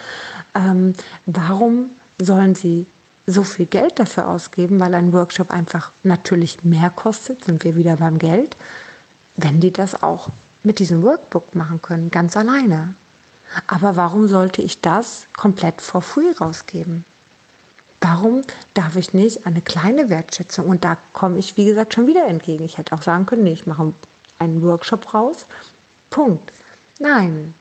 Ähm, 0.54 0.94
warum 1.26 1.90
sollen 2.18 2.54
sie 2.54 2.86
so 3.26 3.42
viel 3.42 3.66
Geld 3.66 3.98
dafür 3.98 4.28
ausgeben, 4.28 4.80
weil 4.80 4.94
ein 4.94 5.12
Workshop 5.12 5.50
einfach 5.50 5.92
natürlich 6.02 6.64
mehr 6.64 6.90
kostet, 6.90 7.44
sind 7.44 7.64
wir 7.64 7.76
wieder 7.76 7.96
beim 7.96 8.18
Geld, 8.18 8.56
wenn 9.36 9.60
die 9.60 9.72
das 9.72 10.02
auch 10.02 10.28
mit 10.62 10.78
diesem 10.78 11.02
Workbook 11.02 11.54
machen 11.54 11.80
können, 11.80 12.10
ganz 12.10 12.36
alleine. 12.36 12.94
Aber 13.66 13.96
warum 13.96 14.26
sollte 14.26 14.62
ich 14.62 14.80
das 14.80 15.26
komplett 15.36 15.80
for 15.80 16.02
free 16.02 16.32
rausgeben? 16.38 17.04
Warum 18.04 18.42
darf 18.74 18.96
ich 18.96 19.14
nicht 19.14 19.46
eine 19.46 19.62
kleine 19.62 20.10
Wertschätzung? 20.10 20.66
Und 20.66 20.84
da 20.84 20.98
komme 21.14 21.38
ich, 21.38 21.56
wie 21.56 21.64
gesagt, 21.64 21.94
schon 21.94 22.06
wieder 22.06 22.26
entgegen. 22.26 22.62
Ich 22.62 22.76
hätte 22.76 22.94
auch 22.94 23.00
sagen 23.00 23.24
können, 23.24 23.44
nee, 23.44 23.54
ich 23.54 23.66
mache 23.66 23.94
einen 24.38 24.62
Workshop 24.62 25.14
raus. 25.14 25.46
Punkt. 26.10 26.52
Nein, 26.98 27.54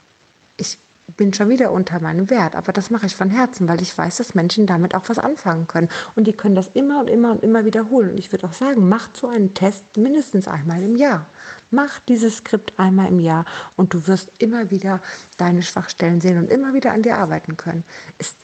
ich 0.57 0.77
bin 1.15 1.33
schon 1.33 1.47
wieder 1.47 1.71
unter 1.71 2.01
meinem 2.01 2.29
Wert. 2.29 2.57
Aber 2.57 2.73
das 2.73 2.89
mache 2.89 3.05
ich 3.05 3.15
von 3.15 3.29
Herzen, 3.29 3.69
weil 3.69 3.81
ich 3.81 3.97
weiß, 3.97 4.17
dass 4.17 4.35
Menschen 4.35 4.65
damit 4.65 4.95
auch 4.95 5.07
was 5.07 5.17
anfangen 5.17 5.65
können. 5.67 5.87
Und 6.17 6.27
die 6.27 6.33
können 6.33 6.55
das 6.55 6.71
immer 6.73 6.99
und 6.99 7.07
immer 7.07 7.31
und 7.31 7.41
immer 7.41 7.63
wiederholen. 7.63 8.09
Und 8.09 8.17
ich 8.17 8.33
würde 8.33 8.45
auch 8.45 8.53
sagen, 8.53 8.89
macht 8.89 9.15
so 9.15 9.29
einen 9.29 9.53
Test 9.53 9.95
mindestens 9.95 10.49
einmal 10.49 10.83
im 10.83 10.97
Jahr. 10.97 11.25
Mach 11.71 12.01
dieses 12.01 12.39
Skript 12.39 12.77
einmal 12.77 13.07
im 13.07 13.21
Jahr 13.21 13.45
und 13.77 13.93
du 13.93 14.07
wirst 14.07 14.29
immer 14.39 14.71
wieder 14.71 14.99
deine 15.37 15.61
Schwachstellen 15.61 16.19
sehen 16.19 16.37
und 16.37 16.51
immer 16.51 16.73
wieder 16.73 16.91
an 16.91 17.01
dir 17.01 17.17
arbeiten 17.17 17.55
können. 17.55 17.85
Ist 18.17 18.35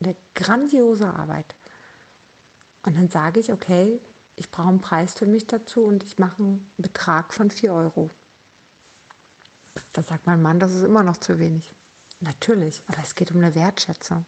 eine 0.00 0.16
grandiose 0.34 1.08
Arbeit. 1.08 1.46
Und 2.84 2.96
dann 2.96 3.10
sage 3.10 3.40
ich, 3.40 3.52
okay, 3.52 4.00
ich 4.36 4.50
brauche 4.50 4.68
einen 4.68 4.80
Preis 4.80 5.14
für 5.14 5.26
mich 5.26 5.46
dazu 5.46 5.84
und 5.84 6.04
ich 6.04 6.18
mache 6.18 6.42
einen 6.42 6.70
Betrag 6.76 7.32
von 7.32 7.50
4 7.50 7.72
Euro. 7.72 8.10
Da 9.92 10.02
sagt 10.02 10.26
mein 10.26 10.42
Mann, 10.42 10.60
das 10.60 10.74
ist 10.74 10.82
immer 10.82 11.02
noch 11.02 11.16
zu 11.16 11.38
wenig. 11.38 11.70
Natürlich, 12.20 12.82
aber 12.86 13.02
es 13.02 13.14
geht 13.14 13.30
um 13.30 13.38
eine 13.38 13.54
Wertschätzung. 13.54 14.24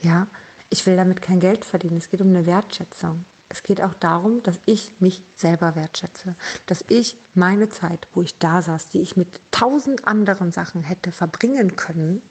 Ja, 0.00 0.26
ich 0.68 0.86
will 0.86 0.96
damit 0.96 1.22
kein 1.22 1.40
Geld 1.40 1.64
verdienen. 1.64 1.96
Es 1.96 2.10
geht 2.10 2.20
um 2.20 2.28
eine 2.28 2.46
Wertschätzung. 2.46 3.24
Es 3.48 3.64
geht 3.64 3.82
auch 3.82 3.94
darum, 3.94 4.44
dass 4.44 4.60
ich 4.64 5.00
mich 5.00 5.24
selber 5.34 5.74
wertschätze, 5.74 6.36
dass 6.66 6.84
ich 6.86 7.16
meine 7.34 7.68
Zeit, 7.68 8.06
wo 8.14 8.22
ich 8.22 8.38
da 8.38 8.62
saß, 8.62 8.90
die 8.90 9.00
ich 9.00 9.16
mit 9.16 9.40
tausend 9.50 10.06
anderen 10.06 10.52
Sachen 10.52 10.82
hätte 10.82 11.10
verbringen 11.10 11.74
können, 11.74 12.22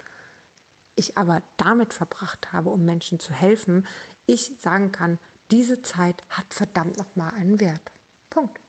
ich 1.00 1.18
aber 1.18 1.41
damit 1.58 1.94
verbracht 1.94 2.51
habe, 2.51 2.70
um 2.70 2.86
Menschen 2.86 3.20
zu 3.20 3.34
helfen, 3.34 3.88
ich 4.25 4.58
sagen 4.60 4.91
kann, 4.91 5.18
diese 5.50 5.82
Zeit 5.82 6.22
hat 6.29 6.53
verdammt 6.53 6.98
nochmal 6.98 7.34
einen 7.34 7.60
Wert. 7.60 7.82
Punkt. 8.29 8.60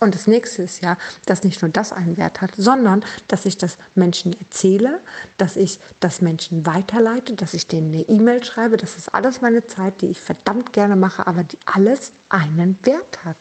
Und 0.00 0.14
das 0.14 0.28
nächste 0.28 0.62
ist 0.62 0.80
ja, 0.80 0.96
dass 1.26 1.42
nicht 1.42 1.60
nur 1.60 1.72
das 1.72 1.92
einen 1.92 2.16
Wert 2.16 2.40
hat, 2.40 2.52
sondern 2.56 3.04
dass 3.26 3.46
ich 3.46 3.58
das 3.58 3.78
Menschen 3.96 4.38
erzähle, 4.38 5.00
dass 5.38 5.56
ich 5.56 5.80
das 5.98 6.20
Menschen 6.20 6.66
weiterleite, 6.66 7.32
dass 7.34 7.54
ich 7.54 7.66
denen 7.66 7.92
eine 7.92 8.02
E-Mail 8.02 8.44
schreibe. 8.44 8.76
Das 8.76 8.96
ist 8.96 9.12
alles 9.12 9.40
meine 9.40 9.66
Zeit, 9.66 10.00
die 10.00 10.06
ich 10.06 10.20
verdammt 10.20 10.72
gerne 10.72 10.94
mache, 10.94 11.26
aber 11.26 11.42
die 11.42 11.58
alles 11.64 12.12
einen 12.28 12.78
Wert 12.84 13.24
hat. 13.24 13.38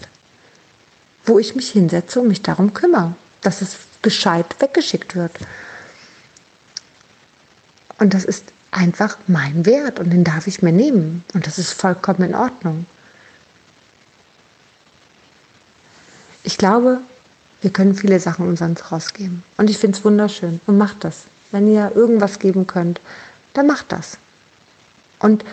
Wo 1.25 1.37
ich 1.37 1.55
mich 1.55 1.69
hinsetze 1.69 2.21
und 2.21 2.29
mich 2.29 2.41
darum 2.41 2.73
kümmere, 2.73 3.15
dass 3.41 3.61
es 3.61 3.75
gescheit 4.01 4.55
weggeschickt 4.59 5.15
wird. 5.15 5.33
Und 7.99 8.13
das 8.13 8.25
ist 8.25 8.45
einfach 8.71 9.17
mein 9.27 9.65
Wert 9.65 9.99
und 9.99 10.11
den 10.11 10.23
darf 10.23 10.47
ich 10.47 10.61
mir 10.61 10.71
nehmen. 10.71 11.23
Und 11.33 11.47
das 11.47 11.57
ist 11.57 11.73
vollkommen 11.73 12.29
in 12.29 12.35
Ordnung. 12.35 12.85
Ich 16.43 16.57
glaube, 16.57 16.99
wir 17.61 17.71
können 17.71 17.95
viele 17.95 18.19
Sachen 18.19 18.47
umsonst 18.47 18.91
rausgeben. 18.91 19.43
Und 19.57 19.69
ich 19.69 19.77
finde 19.77 19.97
es 19.97 20.05
wunderschön. 20.05 20.61
Und 20.67 20.77
macht 20.77 21.03
das. 21.03 21.23
Wenn 21.51 21.71
ihr 21.71 21.91
irgendwas 21.95 22.39
geben 22.39 22.67
könnt, 22.67 23.01
dann 23.53 23.67
macht 23.67 23.91
das. 23.91 24.17
Und 25.19 25.43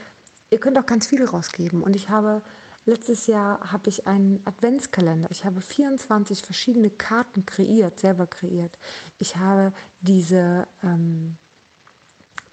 ihr 0.51 0.61
könnt 0.61 0.79
auch 0.79 0.87
ganz 0.87 1.07
viel 1.07 1.25
rausgeben. 1.25 1.83
Und 1.83 1.97
ich 1.97 2.11
habe 2.11 2.43
letztes 2.85 3.27
Jahr 3.27 3.73
habe 3.73 3.89
ich 3.89 4.07
einen 4.07 4.43
Adventskalender. 4.45 5.31
Ich 5.31 5.45
habe 5.45 5.61
24 5.61 6.43
verschiedene 6.43 6.91
Karten 6.91 7.47
kreiert, 7.47 8.01
selber 8.01 8.27
kreiert. 8.27 8.77
Ich 9.19 9.37
habe 9.37 9.73
diese 10.03 10.67
ähm, 10.83 11.39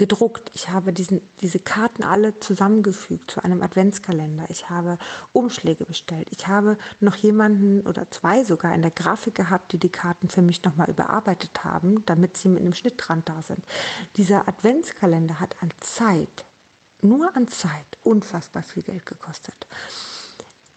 gedruckt. 0.01 0.49
Ich 0.55 0.69
habe 0.69 0.93
diesen, 0.93 1.21
diese 1.41 1.59
Karten 1.59 2.03
alle 2.03 2.39
zusammengefügt 2.39 3.29
zu 3.29 3.43
einem 3.43 3.61
Adventskalender. 3.61 4.47
Ich 4.49 4.67
habe 4.67 4.97
Umschläge 5.31 5.85
bestellt. 5.85 6.27
Ich 6.31 6.47
habe 6.47 6.79
noch 6.99 7.15
jemanden 7.17 7.85
oder 7.85 8.09
zwei 8.09 8.43
sogar 8.43 8.73
in 8.73 8.81
der 8.81 8.89
Grafik 8.89 9.35
gehabt, 9.35 9.73
die 9.73 9.77
die 9.77 9.91
Karten 9.91 10.27
für 10.27 10.41
mich 10.41 10.63
nochmal 10.63 10.89
überarbeitet 10.89 11.63
haben, 11.63 12.03
damit 12.07 12.35
sie 12.35 12.49
mit 12.49 12.61
einem 12.61 12.73
Schnittrand 12.73 13.29
da 13.29 13.43
sind. 13.43 13.63
Dieser 14.17 14.47
Adventskalender 14.47 15.39
hat 15.39 15.57
an 15.61 15.69
Zeit, 15.81 16.45
nur 17.03 17.35
an 17.35 17.47
Zeit, 17.47 17.85
unfassbar 18.03 18.63
viel 18.63 18.81
Geld 18.81 19.05
gekostet. 19.05 19.67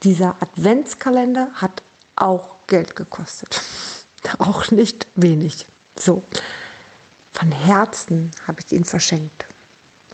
Dieser 0.02 0.36
Adventskalender 0.40 1.48
hat 1.54 1.82
auch 2.14 2.56
Geld 2.66 2.94
gekostet. 2.94 3.62
Auch 4.38 4.70
nicht 4.70 5.06
wenig. 5.16 5.66
So. 5.96 6.22
Von 7.34 7.50
Herzen 7.50 8.30
habe 8.46 8.60
ich 8.60 8.72
ihn 8.72 8.84
verschenkt. 8.84 9.44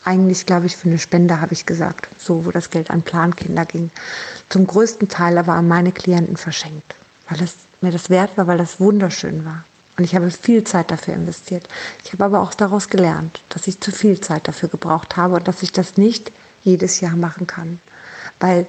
Eigentlich, 0.05 0.47
glaube 0.47 0.67
ich, 0.67 0.77
für 0.77 0.89
eine 0.89 0.99
Spende 0.99 1.41
habe 1.43 1.53
ich 1.53 1.67
gesagt, 1.67 2.09
so 2.19 2.47
wo 2.47 2.51
das 2.51 2.71
Geld 2.71 2.91
an 2.91 3.03
Plankinder 3.03 3.67
ging. 3.67 3.91
Zum 4.49 4.67
größten 4.67 5.09
Teil 5.09 5.37
aber 5.37 5.53
an 5.53 5.69
meine 5.69 5.93
Klienten 5.93 6.39
verschenkt, 6.39 6.95
weil 7.29 7.43
es 7.43 7.57
mir 7.83 7.93
das 7.93 8.09
wert 8.09 8.39
war, 8.39 8.47
weil 8.47 8.57
das 8.57 8.81
wunderschön 8.81 9.45
war. 9.45 9.65
Und 9.99 10.05
ich 10.05 10.15
habe 10.15 10.31
viel 10.31 10.65
Zeit 10.65 10.91
dafür 10.91 11.13
investiert. 11.13 11.69
Ich 12.03 12.15
habe 12.15 12.25
aber 12.25 12.41
auch 12.41 12.55
daraus 12.55 12.89
gelernt, 12.89 13.43
dass 13.51 13.67
ich 13.67 13.81
zu 13.81 13.93
viel 13.93 14.19
Zeit 14.21 14.49
dafür 14.49 14.71
gebraucht 14.71 15.19
habe 15.19 15.35
und 15.35 15.47
dass 15.47 15.63
ich 15.63 15.73
das 15.73 15.99
nicht 15.99 16.33
jedes 16.63 17.01
Jahr 17.01 17.17
machen 17.17 17.47
kann. 17.47 17.81
Weil 18.39 18.67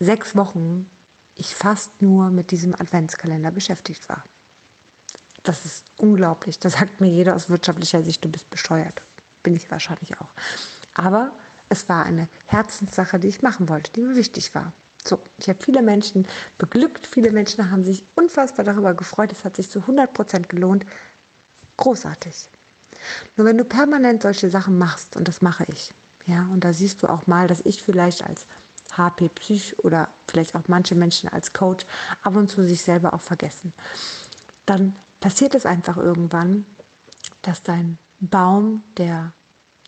sechs 0.00 0.34
Wochen 0.34 0.90
ich 1.36 1.54
fast 1.54 2.02
nur 2.02 2.30
mit 2.30 2.50
diesem 2.50 2.74
Adventskalender 2.74 3.52
beschäftigt 3.52 4.08
war. 4.08 4.24
Das 5.46 5.64
ist 5.64 5.84
unglaublich. 5.96 6.58
Da 6.58 6.68
sagt 6.68 7.00
mir 7.00 7.06
jeder 7.06 7.36
aus 7.36 7.48
wirtschaftlicher 7.48 8.02
Sicht, 8.02 8.24
du 8.24 8.28
bist 8.28 8.50
bescheuert. 8.50 9.00
Bin 9.44 9.54
ich 9.54 9.70
wahrscheinlich 9.70 10.20
auch. 10.20 10.28
Aber 10.94 11.30
es 11.68 11.88
war 11.88 12.04
eine 12.04 12.28
Herzenssache, 12.46 13.20
die 13.20 13.28
ich 13.28 13.42
machen 13.42 13.68
wollte, 13.68 13.92
die 13.92 14.00
mir 14.00 14.16
wichtig 14.16 14.56
war. 14.56 14.72
So, 15.04 15.20
ich 15.38 15.48
habe 15.48 15.62
viele 15.62 15.82
Menschen 15.82 16.26
beglückt, 16.58 17.06
viele 17.06 17.30
Menschen 17.30 17.70
haben 17.70 17.84
sich 17.84 18.04
unfassbar 18.16 18.64
darüber 18.64 18.92
gefreut, 18.94 19.30
es 19.30 19.44
hat 19.44 19.54
sich 19.54 19.70
zu 19.70 19.78
100 19.78 20.12
Prozent 20.12 20.48
gelohnt. 20.48 20.84
Großartig. 21.76 22.48
Nur 23.36 23.46
wenn 23.46 23.56
du 23.58 23.64
permanent 23.64 24.22
solche 24.22 24.50
Sachen 24.50 24.78
machst, 24.78 25.14
und 25.14 25.28
das 25.28 25.42
mache 25.42 25.64
ich, 25.68 25.94
ja, 26.26 26.48
und 26.52 26.64
da 26.64 26.72
siehst 26.72 27.04
du 27.04 27.06
auch 27.06 27.28
mal, 27.28 27.46
dass 27.46 27.60
ich 27.60 27.84
vielleicht 27.84 28.24
als 28.24 28.46
HP 28.90 29.28
Psych 29.28 29.78
oder 29.84 30.08
vielleicht 30.26 30.56
auch 30.56 30.64
manche 30.66 30.96
Menschen 30.96 31.28
als 31.28 31.52
Coach 31.52 31.86
ab 32.24 32.34
und 32.34 32.50
zu 32.50 32.64
sich 32.64 32.82
selber 32.82 33.14
auch 33.14 33.20
vergessen, 33.20 33.72
dann 34.64 34.96
passiert 35.20 35.54
es 35.54 35.66
einfach 35.66 35.96
irgendwann, 35.96 36.66
dass 37.42 37.62
dein 37.62 37.98
Baum, 38.20 38.82
der 38.96 39.32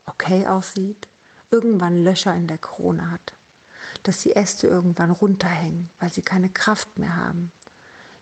okay 0.06 0.46
aussieht, 0.46 1.08
irgendwann 1.50 2.02
Löcher 2.02 2.34
in 2.34 2.46
der 2.46 2.58
Krone 2.58 3.10
hat 3.10 3.32
dass 4.02 4.22
die 4.22 4.36
Äste 4.36 4.66
irgendwann 4.66 5.10
runterhängen, 5.10 5.90
weil 5.98 6.12
sie 6.12 6.22
keine 6.22 6.50
Kraft 6.50 6.98
mehr 6.98 7.16
haben. 7.16 7.52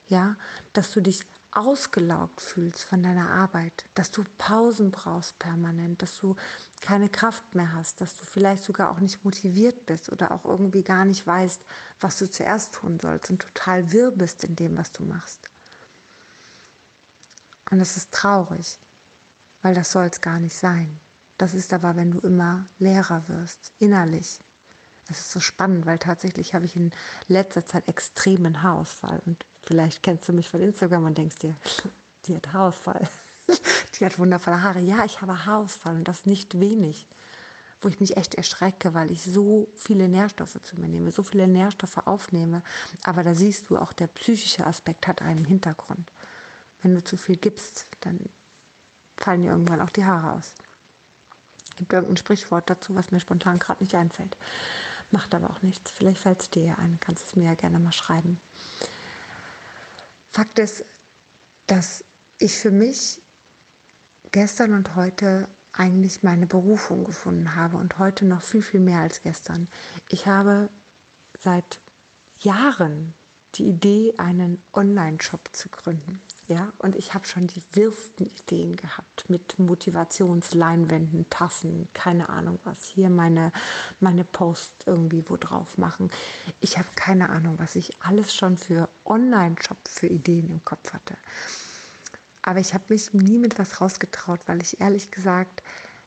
Ja, 0.08 0.36
dass 0.72 0.92
du 0.92 1.00
dich 1.00 1.26
ausgelaugt 1.50 2.40
fühlst 2.40 2.84
von 2.84 3.02
deiner 3.02 3.30
Arbeit, 3.30 3.86
dass 3.94 4.10
du 4.12 4.22
Pausen 4.38 4.90
brauchst 4.90 5.38
permanent, 5.38 6.02
dass 6.02 6.18
du 6.18 6.36
keine 6.80 7.08
Kraft 7.08 7.54
mehr 7.54 7.72
hast, 7.72 8.00
dass 8.00 8.16
du 8.16 8.25
vielleicht 8.25 8.62
sogar 8.62 8.90
auch 8.90 9.00
nicht 9.00 9.25
motiviert 9.25 9.86
bist 9.86 10.12
oder 10.12 10.32
auch 10.32 10.44
irgendwie 10.44 10.82
gar 10.82 11.04
nicht 11.04 11.26
weißt, 11.26 11.62
was 11.98 12.18
du 12.18 12.30
zuerst 12.30 12.75
tun 12.75 13.00
sollst 13.00 13.30
und 13.30 13.40
total 13.40 13.90
wirr 13.90 14.10
bist 14.10 14.44
in 14.44 14.54
dem, 14.54 14.76
was 14.76 14.92
du 14.92 15.02
machst. 15.02 15.50
Und 17.70 17.78
das 17.78 17.96
ist 17.96 18.12
traurig, 18.12 18.78
weil 19.62 19.75
das 19.75 19.92
soll 19.92 20.06
es 20.06 20.20
gar 20.20 20.38
nicht 20.38 20.56
sein. 20.56 21.00
Das 21.38 21.52
ist 21.52 21.73
aber, 21.73 21.96
wenn 21.96 22.12
du 22.12 22.20
immer 22.20 22.66
leerer 22.78 23.28
wirst, 23.28 23.73
innerlich, 23.78 24.38
das 25.08 25.20
ist 25.20 25.32
so 25.32 25.40
spannend, 25.40 25.87
weil 25.87 25.99
tatsächlich 25.99 26.54
habe 26.54 26.64
ich 26.64 26.75
in 26.75 26.92
letzter 27.28 27.64
Zeit 27.64 27.88
extremen 27.88 28.62
Haarausfall. 28.62 29.20
Und 29.26 29.44
vielleicht 29.62 30.02
kennst 30.02 30.28
du 30.28 30.32
mich 30.32 30.49
von 30.49 30.62
Instagram 30.62 31.04
und 31.04 31.18
denkst 31.18 31.37
dir, 31.37 31.54
die 32.25 32.37
hat 32.37 32.52
Haarausfall. 32.52 33.08
Die 33.99 34.04
hat 34.04 34.18
wundervolle 34.18 34.61
Haare. 34.61 34.80
Ja, 34.80 35.06
ich 35.06 35.23
habe 35.23 35.46
Haarausfall 35.46 35.96
und 35.96 36.06
das 36.06 36.26
nicht 36.26 36.61
wenig. 36.61 37.06
Wo 37.80 37.88
ich 37.88 37.99
mich 37.99 38.18
echt 38.18 38.35
erschrecke, 38.35 38.92
weil 38.92 39.11
ich 39.11 39.23
so 39.23 39.68
viele 39.75 40.08
Nährstoffe 40.08 40.61
zu 40.61 40.78
mir 40.78 40.88
nehme, 40.88 41.12
so 41.12 41.23
viele 41.23 41.46
Nährstoffe 41.46 42.06
aufnehme. 42.06 42.62
Aber 43.04 43.23
da 43.23 43.35
siehst 43.35 43.70
du 43.70 43.78
auch, 43.78 43.94
der 43.94 44.08
psychische 44.08 44.66
Aspekt 44.66 45.06
hat 45.06 45.23
einen 45.23 45.46
Hintergrund. 45.46 46.11
Wenn 46.87 46.95
du 46.95 47.02
zu 47.02 47.16
viel 47.16 47.35
gibst, 47.35 47.87
dann 48.02 48.21
fallen 49.16 49.43
dir 49.43 49.50
irgendwann 49.50 49.81
auch 49.81 49.90
die 49.90 50.05
Haare 50.05 50.35
aus. 50.35 50.52
Gibt 51.75 51.93
irgendein 51.93 52.16
Sprichwort 52.16 52.71
dazu, 52.71 52.95
was 52.95 53.11
mir 53.11 53.19
spontan 53.19 53.59
gerade 53.59 53.83
nicht 53.83 53.97
einfällt. 53.97 54.37
Macht 55.11 55.35
aber 55.35 55.50
auch 55.50 55.62
nichts. 55.62 55.90
Vielleicht 55.90 56.21
fällt 56.21 56.43
es 56.43 56.50
dir 56.50 56.62
ja 56.62 56.75
ein. 56.76 56.99
Kannst 57.00 57.26
es 57.26 57.35
mir 57.35 57.47
ja 57.47 57.55
gerne 57.57 57.81
mal 57.81 57.90
schreiben. 57.90 58.40
Fakt 60.31 60.61
ist, 60.61 60.85
dass 61.66 62.05
ich 62.38 62.57
für 62.57 62.71
mich 62.71 63.21
gestern 64.31 64.73
und 64.73 64.95
heute 64.95 65.49
eigentlich 65.73 66.23
meine 66.23 66.47
Berufung 66.47 67.02
gefunden 67.02 67.57
habe 67.57 67.78
und 67.78 67.99
heute 67.99 68.25
noch 68.25 68.43
viel, 68.43 68.62
viel 68.62 68.78
mehr 68.78 69.00
als 69.00 69.23
gestern. 69.23 69.66
Ich 70.09 70.28
habe 70.28 70.69
seit 71.40 71.81
Jahren 72.38 73.12
die 73.58 73.68
Idee, 73.68 74.14
einen 74.18 74.62
Online-Shop 74.72 75.50
zu 75.52 75.68
gründen. 75.68 76.20
Ja, 76.48 76.72
und 76.78 76.94
ich 76.94 77.12
habe 77.12 77.26
schon 77.26 77.48
die 77.48 77.62
wirsten 77.72 78.26
Ideen 78.26 78.76
gehabt 78.76 79.28
mit 79.28 79.58
Motivationsleinwänden, 79.58 81.28
Tassen, 81.28 81.88
keine 81.92 82.28
Ahnung 82.28 82.60
was. 82.62 82.84
Hier 82.84 83.10
meine, 83.10 83.52
meine 83.98 84.22
Posts 84.22 84.86
irgendwie 84.86 85.28
wo 85.28 85.36
drauf 85.36 85.76
machen. 85.76 86.08
Ich 86.60 86.78
habe 86.78 86.86
keine 86.94 87.30
Ahnung, 87.30 87.58
was 87.58 87.75
ich 87.75 88.00
alles 88.00 88.32
schon 88.32 88.58
für 88.58 88.88
Online-Shop 89.04 89.78
für 89.88 90.06
Ideen 90.06 90.48
im 90.48 90.64
Kopf 90.64 90.92
hatte. 90.92 91.16
Aber 92.42 92.60
ich 92.60 92.75
habe 92.75 92.84
mich 92.90 93.12
nie 93.12 93.38
mit 93.38 93.58
was 93.58 93.80
rausgetraut, 93.80 94.42
weil 94.46 94.62
ich 94.62 94.80
ehrlich 94.80 95.10
gesagt 95.10 95.64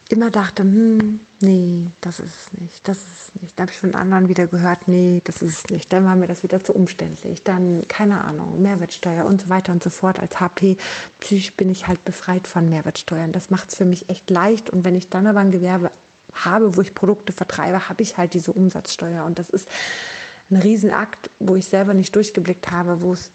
immer 0.09 0.31
dachte, 0.31 0.63
hm, 0.63 1.19
nee, 1.39 1.87
das 2.01 2.19
ist 2.19 2.33
es 2.35 2.59
nicht, 2.59 2.87
das 2.87 2.97
ist 2.97 3.29
es 3.35 3.41
nicht. 3.41 3.57
Dann 3.57 3.63
habe 3.63 3.71
ich 3.71 3.79
von 3.79 3.95
anderen 3.95 4.27
wieder 4.27 4.47
gehört, 4.47 4.87
nee, 4.87 5.21
das 5.23 5.41
ist 5.41 5.65
es 5.65 5.69
nicht. 5.69 5.93
Dann 5.93 6.03
war 6.03 6.15
mir 6.15 6.27
das 6.27 6.43
wieder 6.43 6.63
zu 6.63 6.73
umständlich. 6.73 7.43
Dann, 7.43 7.87
keine 7.87 8.23
Ahnung, 8.23 8.61
Mehrwertsteuer 8.61 9.25
und 9.25 9.41
so 9.41 9.49
weiter 9.49 9.71
und 9.71 9.83
so 9.83 9.91
fort. 9.91 10.19
Als 10.19 10.39
HP 10.39 10.77
Psych 11.19 11.55
bin 11.55 11.69
ich 11.69 11.87
halt 11.87 12.03
befreit 12.05 12.47
von 12.47 12.69
Mehrwertsteuern. 12.69 13.31
Das 13.31 13.51
macht 13.51 13.69
es 13.69 13.75
für 13.75 13.85
mich 13.85 14.09
echt 14.09 14.29
leicht. 14.29 14.69
Und 14.71 14.83
wenn 14.83 14.95
ich 14.95 15.09
dann 15.09 15.27
aber 15.27 15.39
ein 15.39 15.51
Gewerbe 15.51 15.91
habe, 16.33 16.75
wo 16.75 16.81
ich 16.81 16.95
Produkte 16.95 17.31
vertreibe, 17.31 17.87
habe 17.87 18.01
ich 18.01 18.17
halt 18.17 18.33
diese 18.33 18.51
Umsatzsteuer. 18.51 19.25
Und 19.25 19.37
das 19.37 19.51
ist 19.51 19.69
ein 20.49 20.57
Riesenakt, 20.57 21.29
wo 21.37 21.55
ich 21.55 21.65
selber 21.65 21.93
nicht 21.93 22.15
durchgeblickt 22.15 22.71
habe, 22.71 23.01
wo 23.01 23.13
es, 23.13 23.31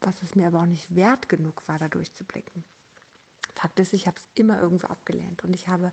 was 0.00 0.22
es 0.22 0.34
mir 0.34 0.46
aber 0.46 0.60
auch 0.60 0.66
nicht 0.66 0.94
wert 0.94 1.28
genug 1.28 1.68
war, 1.68 1.78
da 1.78 1.88
durchzublicken. 1.88 2.64
Fakt 3.54 3.78
ist, 3.80 3.92
ich 3.92 4.06
habe 4.06 4.18
es 4.18 4.28
immer 4.34 4.60
irgendwo 4.60 4.88
abgelehnt 4.88 5.44
und 5.44 5.54
ich 5.54 5.68
habe 5.68 5.92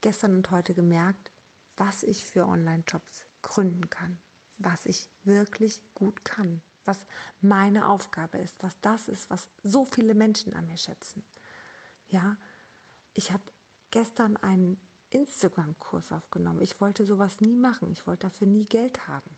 gestern 0.00 0.34
und 0.34 0.50
heute 0.50 0.74
gemerkt, 0.74 1.30
was 1.76 2.02
ich 2.02 2.24
für 2.24 2.46
Online-Jobs 2.46 3.26
gründen 3.42 3.90
kann, 3.90 4.18
was 4.58 4.86
ich 4.86 5.08
wirklich 5.24 5.82
gut 5.94 6.24
kann, 6.24 6.62
was 6.84 7.06
meine 7.40 7.88
Aufgabe 7.88 8.38
ist, 8.38 8.62
was 8.62 8.76
das 8.80 9.08
ist, 9.08 9.30
was 9.30 9.48
so 9.62 9.84
viele 9.84 10.14
Menschen 10.14 10.54
an 10.54 10.66
mir 10.66 10.78
schätzen. 10.78 11.22
Ja, 12.08 12.36
ich 13.14 13.32
habe 13.32 13.44
gestern 13.90 14.36
einen 14.36 14.80
Instagram-Kurs 15.10 16.12
aufgenommen. 16.12 16.62
Ich 16.62 16.80
wollte 16.80 17.06
sowas 17.06 17.40
nie 17.40 17.56
machen. 17.56 17.92
Ich 17.92 18.06
wollte 18.06 18.28
dafür 18.28 18.46
nie 18.46 18.64
Geld 18.64 19.06
haben 19.06 19.30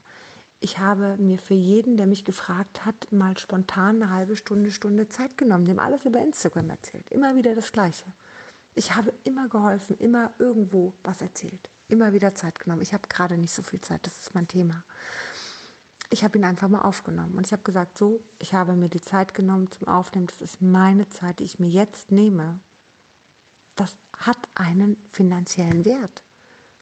ich 0.60 0.78
habe 0.78 1.16
mir 1.18 1.38
für 1.38 1.54
jeden, 1.54 1.96
der 1.96 2.06
mich 2.06 2.24
gefragt 2.24 2.84
hat, 2.84 3.12
mal 3.12 3.38
spontan 3.38 4.02
eine 4.02 4.10
halbe 4.10 4.34
Stunde, 4.34 4.72
Stunde 4.72 5.08
Zeit 5.08 5.38
genommen, 5.38 5.66
dem 5.66 5.78
alles 5.78 6.04
über 6.04 6.20
Instagram 6.20 6.70
erzählt. 6.70 7.10
Immer 7.10 7.36
wieder 7.36 7.54
das 7.54 7.70
Gleiche. 7.70 8.04
Ich 8.74 8.94
habe 8.94 9.12
immer 9.24 9.48
geholfen, 9.48 9.96
immer 9.98 10.34
irgendwo 10.38 10.92
was 11.04 11.20
erzählt. 11.20 11.68
Immer 11.88 12.12
wieder 12.12 12.34
Zeit 12.34 12.58
genommen. 12.58 12.82
Ich 12.82 12.92
habe 12.92 13.08
gerade 13.08 13.38
nicht 13.38 13.52
so 13.52 13.62
viel 13.62 13.80
Zeit, 13.80 14.04
das 14.06 14.18
ist 14.18 14.34
mein 14.34 14.48
Thema. 14.48 14.82
Ich 16.10 16.24
habe 16.24 16.38
ihn 16.38 16.44
einfach 16.44 16.68
mal 16.68 16.82
aufgenommen 16.82 17.36
und 17.36 17.46
ich 17.46 17.52
habe 17.52 17.62
gesagt, 17.62 17.98
so, 17.98 18.20
ich 18.38 18.54
habe 18.54 18.72
mir 18.72 18.88
die 18.88 19.00
Zeit 19.00 19.34
genommen 19.34 19.70
zum 19.70 19.88
Aufnehmen, 19.88 20.26
das 20.26 20.40
ist 20.40 20.62
meine 20.62 21.08
Zeit, 21.10 21.38
die 21.38 21.44
ich 21.44 21.58
mir 21.58 21.68
jetzt 21.68 22.10
nehme. 22.10 22.60
Das 23.76 23.96
hat 24.16 24.38
einen 24.54 24.96
finanziellen 25.10 25.84
Wert 25.84 26.22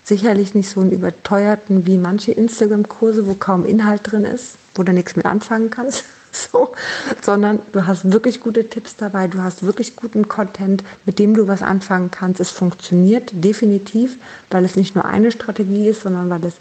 sicherlich 0.07 0.55
nicht 0.55 0.71
so 0.71 0.81
einen 0.81 0.93
überteuerten 0.93 1.85
wie 1.85 1.99
manche 1.99 2.31
Instagram-Kurse, 2.31 3.27
wo 3.27 3.35
kaum 3.35 3.67
Inhalt 3.67 4.03
drin 4.05 4.25
ist, 4.25 4.57
wo 4.77 4.85
du 4.85 4.93
nichts 4.93 5.17
mit 5.17 5.27
anfangen 5.27 5.71
kannst. 5.71 6.05
So, 6.53 6.75
sondern 7.23 7.61
du 7.73 7.87
hast 7.87 8.13
wirklich 8.13 8.43
gute 8.43 8.69
Tipps 8.69 8.95
dabei, 8.95 9.27
du 9.27 9.43
hast 9.43 9.63
wirklich 9.63 9.97
guten 9.97 10.29
Content, 10.29 10.85
mit 11.07 11.19
dem 11.19 11.33
du 11.33 11.49
was 11.49 11.63
anfangen 11.63 12.11
kannst. 12.11 12.41
Es 12.41 12.51
funktioniert 12.51 13.31
definitiv, 13.33 14.19
weil 14.51 14.67
es 14.67 14.77
nicht 14.77 14.95
nur 14.95 15.07
eine 15.07 15.33
Strategie 15.33 15.89
ist, 15.89 16.03
sondern 16.03 16.29
weil 16.29 16.45
es 16.45 16.57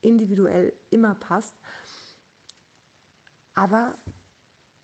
individuell 0.00 0.72
immer 0.90 1.14
passt. 1.14 1.54
Aber 3.54 3.94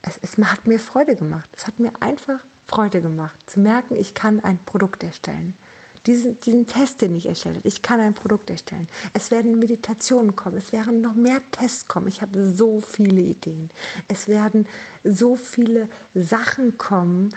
es, 0.02 0.20
es 0.22 0.38
hat 0.38 0.68
mir 0.68 0.78
Freude 0.78 1.16
gemacht. 1.16 1.50
Es 1.56 1.66
hat 1.66 1.80
mir 1.80 1.90
einfach 1.98 2.44
Freude 2.68 3.00
gemacht, 3.00 3.34
zu 3.50 3.58
merken, 3.58 3.96
ich 3.96 4.14
kann 4.14 4.38
ein 4.38 4.60
Produkt 4.64 5.02
erstellen 5.02 5.56
diesen, 6.06 6.40
diesen 6.40 6.66
Test, 6.66 7.00
den 7.00 7.14
ich 7.14 7.26
erstellt 7.26 7.56
habe. 7.56 7.68
Ich 7.68 7.82
kann 7.82 8.00
ein 8.00 8.14
Produkt 8.14 8.50
erstellen. 8.50 8.88
Es 9.12 9.30
werden 9.30 9.58
Meditationen 9.58 10.34
kommen. 10.36 10.56
Es 10.56 10.72
werden 10.72 11.00
noch 11.00 11.14
mehr 11.14 11.40
Tests 11.50 11.86
kommen. 11.86 12.08
Ich 12.08 12.22
habe 12.22 12.52
so 12.52 12.80
viele 12.80 13.20
Ideen. 13.20 13.70
Es 14.08 14.28
werden 14.28 14.66
so 15.04 15.36
viele 15.36 15.88
Sachen 16.14 16.78
kommen. 16.78 17.34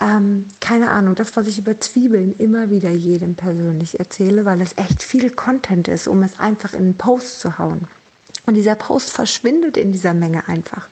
Ähm, 0.00 0.46
keine 0.60 0.90
Ahnung, 0.90 1.14
das, 1.14 1.36
was 1.36 1.46
ich 1.46 1.58
über 1.58 1.80
Zwiebeln 1.80 2.34
immer 2.38 2.70
wieder 2.70 2.90
jedem 2.90 3.34
persönlich 3.34 3.98
erzähle, 3.98 4.44
weil 4.44 4.60
es 4.60 4.76
echt 4.76 5.02
viel 5.02 5.30
Content 5.30 5.88
ist, 5.88 6.08
um 6.08 6.22
es 6.22 6.38
einfach 6.38 6.72
in 6.72 6.80
einen 6.80 6.96
Post 6.96 7.40
zu 7.40 7.58
hauen. 7.58 7.88
Und 8.46 8.54
dieser 8.54 8.74
Post 8.74 9.10
verschwindet 9.10 9.76
in 9.76 9.92
dieser 9.92 10.14
Menge 10.14 10.48
einfach. 10.48 10.88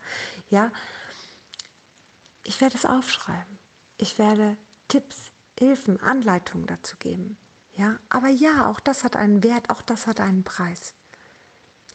Ja, 0.50 0.72
ich 2.44 2.60
werde 2.60 2.76
es 2.76 2.86
aufschreiben. 2.86 3.58
Ich 3.98 4.18
werde 4.18 4.56
Tipps 4.88 5.32
Hilfen, 5.62 6.00
Anleitungen 6.00 6.66
dazu 6.66 6.96
geben. 6.96 7.38
Ja, 7.76 8.00
aber 8.08 8.26
ja, 8.26 8.66
auch 8.68 8.80
das 8.80 9.04
hat 9.04 9.14
einen 9.14 9.44
Wert, 9.44 9.70
auch 9.70 9.80
das 9.80 10.08
hat 10.08 10.20
einen 10.20 10.42
Preis. 10.42 10.92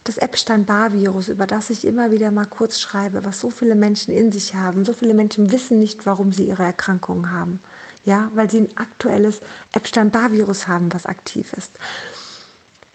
Das 0.05 0.17
Epstein-Barr-Virus, 0.17 1.27
über 1.27 1.45
das 1.47 1.69
ich 1.69 1.83
immer 1.83 2.11
wieder 2.11 2.31
mal 2.31 2.45
kurz 2.45 2.79
schreibe, 2.79 3.25
was 3.25 3.41
so 3.41 3.49
viele 3.49 3.75
Menschen 3.75 4.13
in 4.13 4.31
sich 4.31 4.55
haben. 4.55 4.85
So 4.85 4.93
viele 4.93 5.13
Menschen 5.13 5.51
wissen 5.51 5.79
nicht, 5.79 6.05
warum 6.05 6.31
sie 6.31 6.47
ihre 6.47 6.63
Erkrankungen 6.63 7.29
haben. 7.29 7.59
Ja, 8.05 8.31
weil 8.33 8.49
sie 8.49 8.59
ein 8.59 8.77
aktuelles 8.77 9.41
Epstein-Barr-Virus 9.73 10.69
haben, 10.69 10.93
was 10.93 11.05
aktiv 11.05 11.51
ist. 11.51 11.71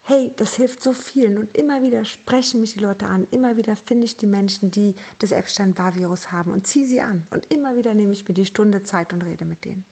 hey, 0.05 0.33
das 0.37 0.55
hilft 0.55 0.83
so 0.83 0.95
vielen 0.95 1.37
und 1.37 1.55
immer 1.55 1.83
wieder 1.83 2.07
sprechen 2.07 2.63
mich 2.63 2.73
die 2.73 2.81
Leute 2.81 3.07
an, 3.07 3.27
immer 3.31 3.59
wieder 3.59 3.77
finde 3.77 4.07
ich 4.07 4.17
die 4.17 4.27
Menschen, 4.27 4.71
die 4.71 4.95
das 5.19 5.33
Epstein-Barr-Virus 5.33 6.33
haben 6.33 6.51
und 6.51 6.67
ziehe 6.67 6.87
sie 6.87 7.03
an 7.03 7.27
und 7.31 7.53
immer 7.53 7.77
wieder 7.77 7.93
nehme 7.93 8.13
ich 8.15 8.27
mir 8.27 8.35
die 8.35 8.47
Stunde 8.47 8.83
Zeit 8.83 9.13
und 9.13 9.23
rede 9.23 9.45
mit 9.45 9.67
denen. 9.67 9.85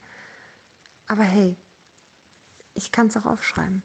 Aber 1.10 1.24
hey, 1.24 1.56
ich 2.74 2.92
kann 2.92 3.08
es 3.08 3.16
auch 3.16 3.26
aufschreiben. 3.26 3.82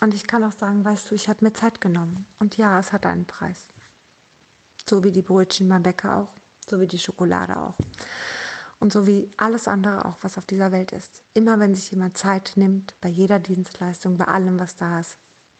Und 0.00 0.14
ich 0.14 0.26
kann 0.26 0.42
auch 0.42 0.52
sagen, 0.52 0.82
weißt 0.82 1.10
du, 1.10 1.14
ich 1.14 1.28
habe 1.28 1.44
mir 1.44 1.52
Zeit 1.52 1.82
genommen. 1.82 2.26
Und 2.38 2.56
ja, 2.56 2.80
es 2.80 2.90
hat 2.90 3.04
einen 3.04 3.26
Preis. 3.26 3.66
So 4.86 5.04
wie 5.04 5.12
die 5.12 5.20
Brötchen 5.20 5.68
beim 5.68 5.82
Bäcker 5.82 6.16
auch. 6.16 6.32
So 6.66 6.80
wie 6.80 6.86
die 6.86 6.98
Schokolade 6.98 7.54
auch. 7.54 7.74
Und 8.80 8.94
so 8.94 9.06
wie 9.06 9.28
alles 9.36 9.68
andere 9.68 10.06
auch, 10.06 10.16
was 10.22 10.38
auf 10.38 10.46
dieser 10.46 10.72
Welt 10.72 10.92
ist. 10.92 11.20
Immer 11.34 11.60
wenn 11.60 11.74
sich 11.74 11.90
jemand 11.90 12.16
Zeit 12.16 12.52
nimmt, 12.56 12.94
bei 13.02 13.10
jeder 13.10 13.40
Dienstleistung, 13.40 14.16
bei 14.16 14.28
allem, 14.28 14.58
was 14.58 14.74
da 14.74 15.00
ist, 15.00 15.18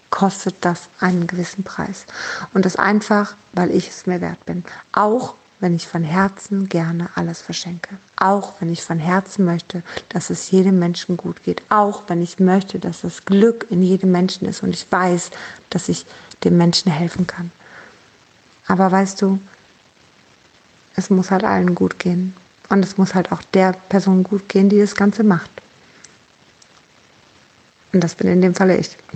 kostet 0.08 0.54
das 0.62 0.88
einen 1.00 1.26
gewissen 1.26 1.64
Preis. 1.64 2.06
Und 2.54 2.64
das 2.64 2.76
einfach, 2.76 3.36
weil 3.52 3.72
ich 3.72 3.90
es 3.90 4.06
mir 4.06 4.22
wert 4.22 4.46
bin. 4.46 4.64
Auch 4.92 5.34
wenn 5.60 5.74
ich 5.74 5.86
von 5.86 6.04
Herzen 6.04 6.68
gerne 6.68 7.10
alles 7.14 7.40
verschenke. 7.40 7.96
Auch 8.16 8.54
wenn 8.60 8.72
ich 8.72 8.82
von 8.82 8.98
Herzen 8.98 9.44
möchte, 9.44 9.82
dass 10.08 10.30
es 10.30 10.50
jedem 10.50 10.78
Menschen 10.78 11.16
gut 11.16 11.42
geht. 11.42 11.62
Auch 11.68 12.04
wenn 12.08 12.22
ich 12.22 12.38
möchte, 12.38 12.78
dass 12.78 13.00
das 13.00 13.24
Glück 13.24 13.66
in 13.70 13.82
jedem 13.82 14.12
Menschen 14.12 14.46
ist 14.46 14.62
und 14.62 14.70
ich 14.70 14.90
weiß, 14.90 15.30
dass 15.70 15.88
ich 15.88 16.06
dem 16.44 16.56
Menschen 16.56 16.92
helfen 16.92 17.26
kann. 17.26 17.50
Aber 18.66 18.92
weißt 18.92 19.20
du, 19.22 19.40
es 20.94 21.10
muss 21.10 21.30
halt 21.30 21.44
allen 21.44 21.74
gut 21.74 21.98
gehen. 21.98 22.34
Und 22.68 22.84
es 22.84 22.98
muss 22.98 23.14
halt 23.14 23.32
auch 23.32 23.42
der 23.54 23.72
Person 23.72 24.22
gut 24.22 24.48
gehen, 24.48 24.68
die 24.68 24.78
das 24.78 24.94
Ganze 24.94 25.24
macht. 25.24 25.50
Und 27.92 28.04
das 28.04 28.14
bin 28.14 28.28
in 28.28 28.42
dem 28.42 28.54
Falle 28.54 28.76
ich. 28.76 28.96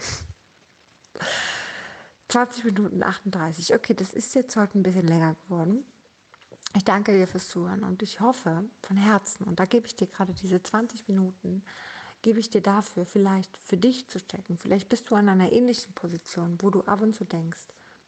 20 2.29 2.65
Minuten 2.65 3.03
38. 3.03 3.75
Okay, 3.75 3.93
das 3.93 4.15
ist 4.15 4.35
jetzt 4.35 4.57
heute 4.57 4.79
ein 4.79 4.83
bisschen 4.83 5.07
länger 5.07 5.37
geworden. 5.45 5.85
Ich 6.75 6.85
danke 6.85 7.13
dir 7.13 7.29
fürs 7.29 7.49
Zuhören 7.49 7.85
und 7.85 8.03
ich 8.03 8.21
hoffe 8.21 8.65
von 8.83 8.97
Herzen, 8.97 9.45
und 9.45 9.61
da 9.61 9.67
gebe 9.67 9.87
ich 9.87 9.95
dir 9.95 10.07
gerade 10.07 10.35
diese 10.35 10.63
20 10.63 11.09
Minuten, 11.09 11.65
gebe 12.23 12.39
ich 12.39 12.51
dir 12.51 12.63
dafür, 12.63 13.05
vielleicht 13.05 13.57
für 13.57 13.77
dich 13.77 14.09
zu 14.09 14.19
stecken. 14.19 14.57
Vielleicht 14.57 14.89
bist 14.89 15.11
du 15.11 15.15
an 15.15 15.29
einer 15.29 15.53
ähnlichen 15.53 15.93
Position, 15.93 16.59
wo 16.61 16.71
du 16.71 16.83
ab 16.83 17.03
und 17.03 17.15
zu 17.15 17.25
denkst, 17.25 17.67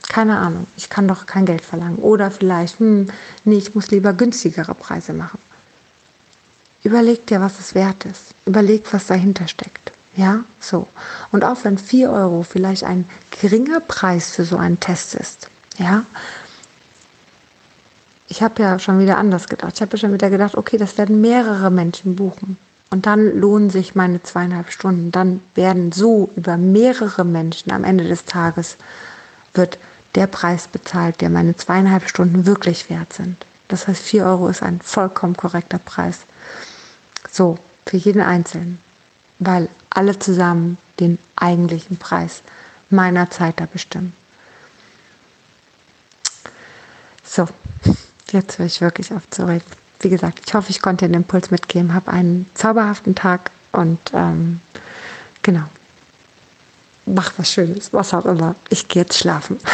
keine 0.09 0.39
Ahnung, 0.39 0.67
ich 0.77 0.91
kann 0.91 1.09
doch 1.09 1.27
kein 1.27 1.47
Geld 1.47 1.63
verlangen. 1.63 1.97
Oder 1.97 2.31
vielleicht, 2.31 2.79
hm, 2.79 3.09
nee, 3.45 3.57
ich 3.57 3.75
muss 3.75 3.91
lieber 3.91 4.13
günstigere 4.13 4.75
Preise 4.75 5.13
machen. 5.13 5.39
Überleg 6.83 7.27
dir, 7.27 7.41
was 7.41 7.59
es 7.59 7.75
wert 7.75 8.05
ist. 8.05 8.35
Überleg, 8.47 8.93
was 8.93 9.07
dahinter 9.07 9.49
steckt. 9.49 9.93
Ja, 10.17 10.45
so. 10.61 10.87
Und 11.33 11.45
auch 11.45 11.57
wenn 11.65 11.79
4 11.79 12.11
Euro 12.11 12.43
vielleicht 12.43 12.85
ein 12.85 13.09
geringer 13.41 13.81
Preis 13.81 14.31
für 14.31 14.45
so 14.45 14.57
einen 14.57 14.79
Test 14.79 15.15
ist, 15.15 15.49
ja, 15.79 16.05
ich 18.35 18.43
habe 18.43 18.61
ja 18.61 18.81
schon 18.81 18.99
wieder 18.99 19.17
anders 19.17 19.47
gedacht. 19.47 19.75
Ich 19.77 19.81
habe 19.81 19.93
ja 19.93 19.99
schon 19.99 20.13
wieder 20.13 20.29
gedacht, 20.29 20.57
okay, 20.57 20.77
das 20.77 20.99
werden 20.99 21.21
mehrere 21.21 21.71
Menschen 21.71 22.17
buchen. 22.17 22.59
Und 22.91 23.07
dann 23.07 23.39
lohnen 23.39 23.71
sich 23.71 23.95
meine 23.95 24.25
zweieinhalb 24.25 24.73
Stunden. 24.73 25.13
Dann 25.13 25.41
werden 25.55 25.93
so 25.93 26.31
über 26.35 26.57
mehrere 26.57 27.25
Menschen 27.25 27.71
am 27.71 27.85
Ende 27.85 28.03
des 28.03 28.25
Tages 28.25 28.77
wird 29.53 29.79
der 30.17 30.27
Preis 30.27 30.67
bezahlt, 30.67 31.21
der 31.21 31.31
meine 31.31 31.55
zweieinhalb 31.55 32.09
Stunden 32.09 32.45
wirklich 32.45 32.91
wert 32.91 33.13
sind. 33.13 33.37
Das 33.69 33.87
heißt, 33.87 34.03
4 34.03 34.27
Euro 34.27 34.49
ist 34.49 34.65
ein 34.65 34.81
vollkommen 34.81 35.37
korrekter 35.37 35.79
Preis. 35.79 36.23
So, 37.31 37.59
für 37.87 37.99
jeden 37.99 38.21
Einzelnen. 38.21 38.81
Weil 39.39 39.69
alle 39.91 40.19
zusammen 40.19 40.77
den 40.99 41.21
eigentlichen 41.37 41.99
Preis 41.99 42.43
meiner 42.91 43.31
Zeit 43.31 43.61
da 43.61 43.67
bestimmen. 43.67 44.13
So, 47.23 47.47
jetzt 48.33 48.59
höre 48.59 48.67
ich 48.67 48.81
wirklich 48.81 49.13
auf 49.13 49.29
zu 49.31 49.47
reden. 49.47 49.65
Wie 50.01 50.11
gesagt, 50.11 50.41
ich 50.47 50.55
hoffe, 50.55 50.71
ich 50.71 50.83
konnte 50.83 51.07
den 51.07 51.15
Impuls 51.15 51.51
mitgeben, 51.51 51.95
habe 51.95 52.11
einen 52.11 52.51
zauberhaften 52.55 53.15
Tag 53.15 53.51
und 53.73 53.99
ähm, 54.13 54.61
genau, 55.43 55.65
mach 57.07 57.33
was 57.37 57.51
Schönes, 57.51 57.93
was 57.93 58.13
auch 58.15 58.27
immer. 58.27 58.55
Ich 58.69 58.89
gehe 58.89 59.03
jetzt 59.03 59.19
schlafen. 59.19 59.59